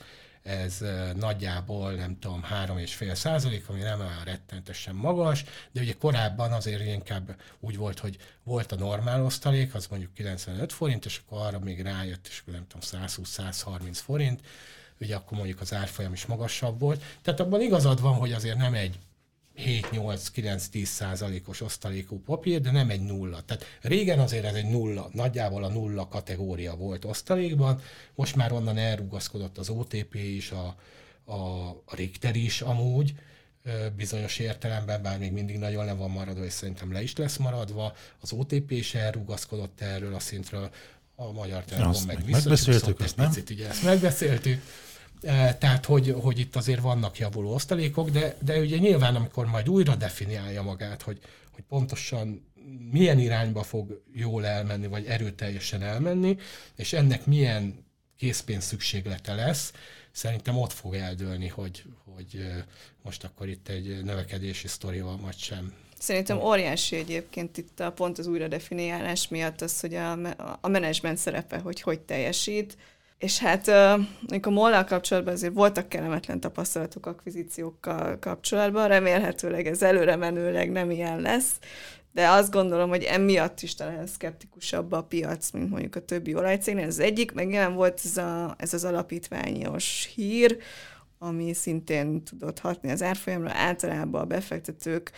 [0.46, 0.84] ez
[1.14, 7.36] nagyjából, nem tudom, 3,5 százalék, ami nem olyan rettentesen magas, de ugye korábban azért inkább
[7.60, 11.82] úgy volt, hogy volt a normál osztalék, az mondjuk 95 forint, és akkor arra még
[11.82, 14.40] rájött, és nem tudom, 120-130 forint,
[15.00, 17.02] ugye akkor mondjuk az árfolyam is magasabb volt.
[17.22, 18.98] Tehát abban igazad van, hogy azért nem egy
[19.56, 23.40] 7-8-9-10 százalékos osztalékú papír, de nem egy nulla.
[23.40, 27.80] Tehát régen azért ez egy nulla, nagyjából a nulla kategória volt osztalékban,
[28.14, 30.76] most már onnan elrugaszkodott az OTP is, a,
[31.24, 33.14] a, a Richter is amúgy,
[33.96, 37.94] bizonyos értelemben, bár még mindig nagyon le van maradva, és szerintem le is lesz maradva.
[38.20, 40.70] Az OTP is elrugaszkodott erről a szintről,
[41.16, 44.62] a Magyar Telekom meg meg visszacsúszott egy picit, ugye ezt megbeszéltük.
[45.22, 49.68] Eh, Tehát, hogy, hogy itt azért vannak javuló osztalékok, de, de ugye nyilván, amikor majd
[49.68, 51.18] újra definiálja magát, hogy,
[51.50, 52.46] hogy pontosan
[52.90, 56.36] milyen irányba fog jól elmenni, vagy erőteljesen elmenni,
[56.76, 57.84] és ennek milyen
[58.16, 59.72] készpénz szükséglete lesz,
[60.12, 62.62] szerintem ott fog eldőlni, hogy, hogy eh,
[63.02, 65.74] most akkor itt egy növekedési sztori van, vagy sem.
[65.98, 70.12] Szerintem óriási egyébként itt a pont az újradefiniálás miatt az, hogy a,
[70.60, 72.76] a menedzsment szerepe, hogy hogy teljesít.
[73.18, 73.66] És hát
[74.20, 80.90] mondjuk a mollal kapcsolatban azért voltak kellemetlen tapasztalatok akvizíciókkal kapcsolatban, remélhetőleg ez előre menőleg nem
[80.90, 81.58] ilyen lesz,
[82.12, 86.84] de azt gondolom, hogy emiatt is talán szkeptikusabb a piac, mint mondjuk a többi olajcégnél.
[86.84, 90.58] Ez az egyik, meg nyilván volt ez, a, ez az alapítványos hír,
[91.18, 93.50] ami szintén tudott hatni az árfolyamra.
[93.52, 95.10] Általában a befektetők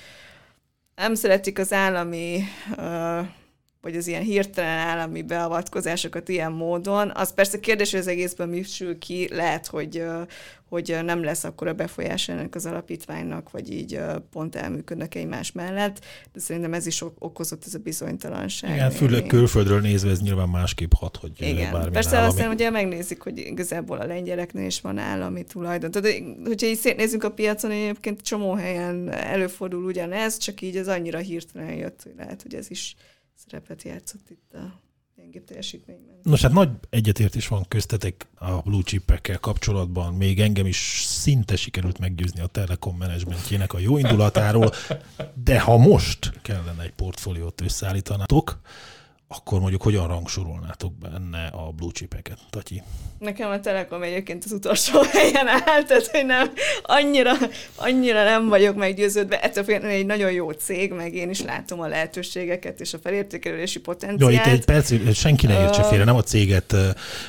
[0.94, 2.42] nem szeretik az állami,
[3.88, 7.12] vagy az ilyen hirtelen állami beavatkozásokat ilyen módon.
[7.14, 10.04] Az persze kérdés, hogy az egészben mi sül ki, lehet, hogy,
[10.68, 16.04] hogy nem lesz akkor a befolyás ennek az alapítványnak, vagy így pont elműködnek egymás mellett,
[16.32, 18.74] de szerintem ez is okozott ez a bizonytalanság.
[18.74, 21.54] Igen, főleg külföldről nézve ez nyilván másképp hat, hogy Igen.
[21.56, 22.28] bármilyen Persze állami...
[22.28, 25.90] aztán ugye megnézik, hogy igazából a lengyeleknél is van állami tulajdon.
[25.90, 31.18] Tehát, hogyha így szétnézünk a piacon, egyébként csomó helyen előfordul ugyanez, csak így az annyira
[31.18, 32.96] hirtelen jött, hogy lehet, hogy ez is
[33.50, 34.80] szerepet játszott itt a
[35.16, 36.16] gyengébb teljesítményben.
[36.22, 40.14] Nos, hát nagy egyetértés van köztetek a blue chipekkel kapcsolatban.
[40.14, 44.72] Még engem is szinte sikerült meggyőzni a Telekom menedzsmentjének a jó indulatáról,
[45.44, 48.60] de ha most kellene egy portfóliót összeállítanátok,
[49.28, 52.82] akkor mondjuk hogyan rangsorolnátok benne a blue chipeket, Tatyi?
[53.18, 56.50] Nekem a Telekom egyébként az utolsó helyen áll, tehát hogy nem,
[56.82, 57.32] annyira,
[57.76, 59.40] annyira nem vagyok meggyőződve.
[59.40, 63.76] Ettől függetlenül egy nagyon jó cég, meg én is látom a lehetőségeket és a felértékelési
[63.76, 64.32] Jó, potenciált.
[64.46, 66.74] itt egy perc, senki ne értse félre, nem a céget.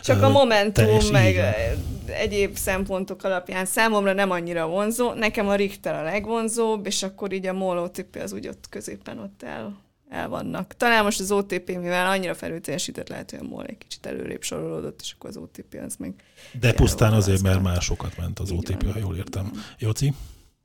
[0.04, 2.14] Csak a Momentum, teljes- meg van.
[2.16, 5.14] egyéb szempontok alapján számomra nem annyira vonzó.
[5.14, 9.20] Nekem a Richter a legvonzóbb, és akkor így a MOL OTP az úgy ott középen
[9.20, 10.74] ott el, el vannak.
[10.78, 15.02] Talán most az OTP, mivel annyira felülteljesített, lehet, hogy a MOL egy kicsit előrébb sorolódott,
[15.02, 16.14] és akkor az OTP az meg...
[16.60, 18.94] De pusztán azért, mert már sokat ment az Így OTP, van.
[18.94, 19.52] ha jól értem.
[19.78, 20.14] Jóci?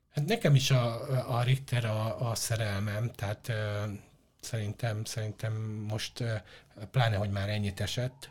[0.09, 3.53] Hát nekem is a, a Richter a, a szerelmem, tehát ö,
[4.41, 5.53] szerintem, szerintem
[5.87, 6.33] most ö,
[6.91, 8.29] pláne, hogy már ennyit esett,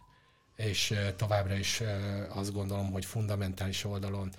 [0.57, 1.87] és ö, továbbra is ö,
[2.29, 4.31] azt gondolom, hogy fundamentális oldalon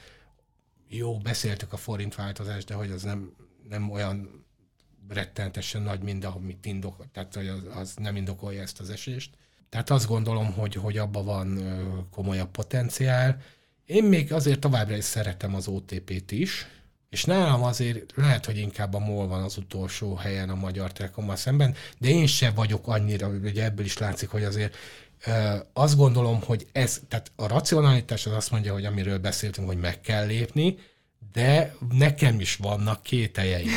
[0.88, 3.36] jó, beszéltük a forint változást, de hogy az nem,
[3.70, 4.45] nem olyan
[5.10, 7.46] rettenetesen nagy, mint amit indokol, tehát az,
[7.76, 9.30] az nem indokolja ezt az esést.
[9.70, 11.60] Tehát azt gondolom, hogy, hogy abban van
[12.12, 13.42] komolyabb potenciál.
[13.86, 16.68] Én még azért továbbra is szeretem az OTP-t is,
[17.10, 21.36] és nálam azért lehet, hogy inkább a MOL van az utolsó helyen a Magyar Telekommal
[21.36, 24.76] szemben, de én sem vagyok annyira, ugye ebből is látszik, hogy azért
[25.74, 30.02] azt gondolom, hogy ez, tehát a racionalitás az azt mondja, hogy amiről beszéltünk, hogy meg
[30.02, 30.78] kell lépni,
[31.36, 33.70] de nekem is vannak kételjeim.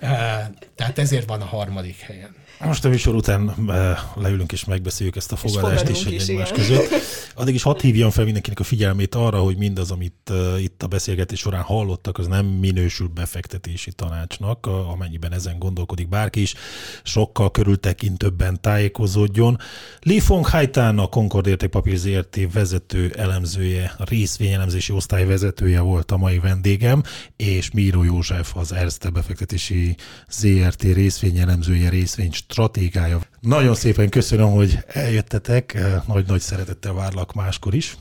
[0.76, 2.34] Tehát ezért van a harmadik helyen.
[2.64, 6.88] Most a műsor után eh, leülünk és megbeszéljük ezt a fogadást is, is, egymás között.
[7.34, 10.86] Addig is hadd hívjam fel mindenkinek a figyelmét arra, hogy mindaz, amit eh, itt a
[10.86, 16.54] beszélgetés során hallottak, az nem minősül befektetési tanácsnak, amennyiben ezen gondolkodik bárki is,
[17.02, 19.58] sokkal körültekintőbben tájékozódjon.
[20.00, 26.16] Li Fong Haitán, a Concord Értékpapír ZRT vezető elemzője, a részvényelemzési osztály vezetője volt a
[26.16, 27.02] mai vendégem,
[27.36, 29.96] és Míró József, az Erste befektetési
[30.28, 33.20] ZRT részvényelemzője, részvény stratégája.
[33.40, 37.96] Nagyon szépen köszönöm, hogy eljöttetek, nagy-nagy szeretettel várlak máskor is.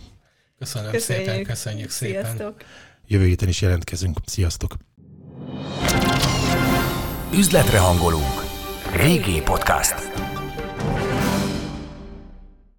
[0.60, 1.26] Köszönöm Köszönjük.
[1.26, 2.24] szépen, köszönjük szépen.
[2.24, 2.56] Sziasztok!
[3.08, 4.18] Jövő héten is jelentkezünk.
[4.26, 4.76] Sziasztok!
[7.34, 8.44] Üzletre hangolunk.
[8.92, 10.35] VG Podcast.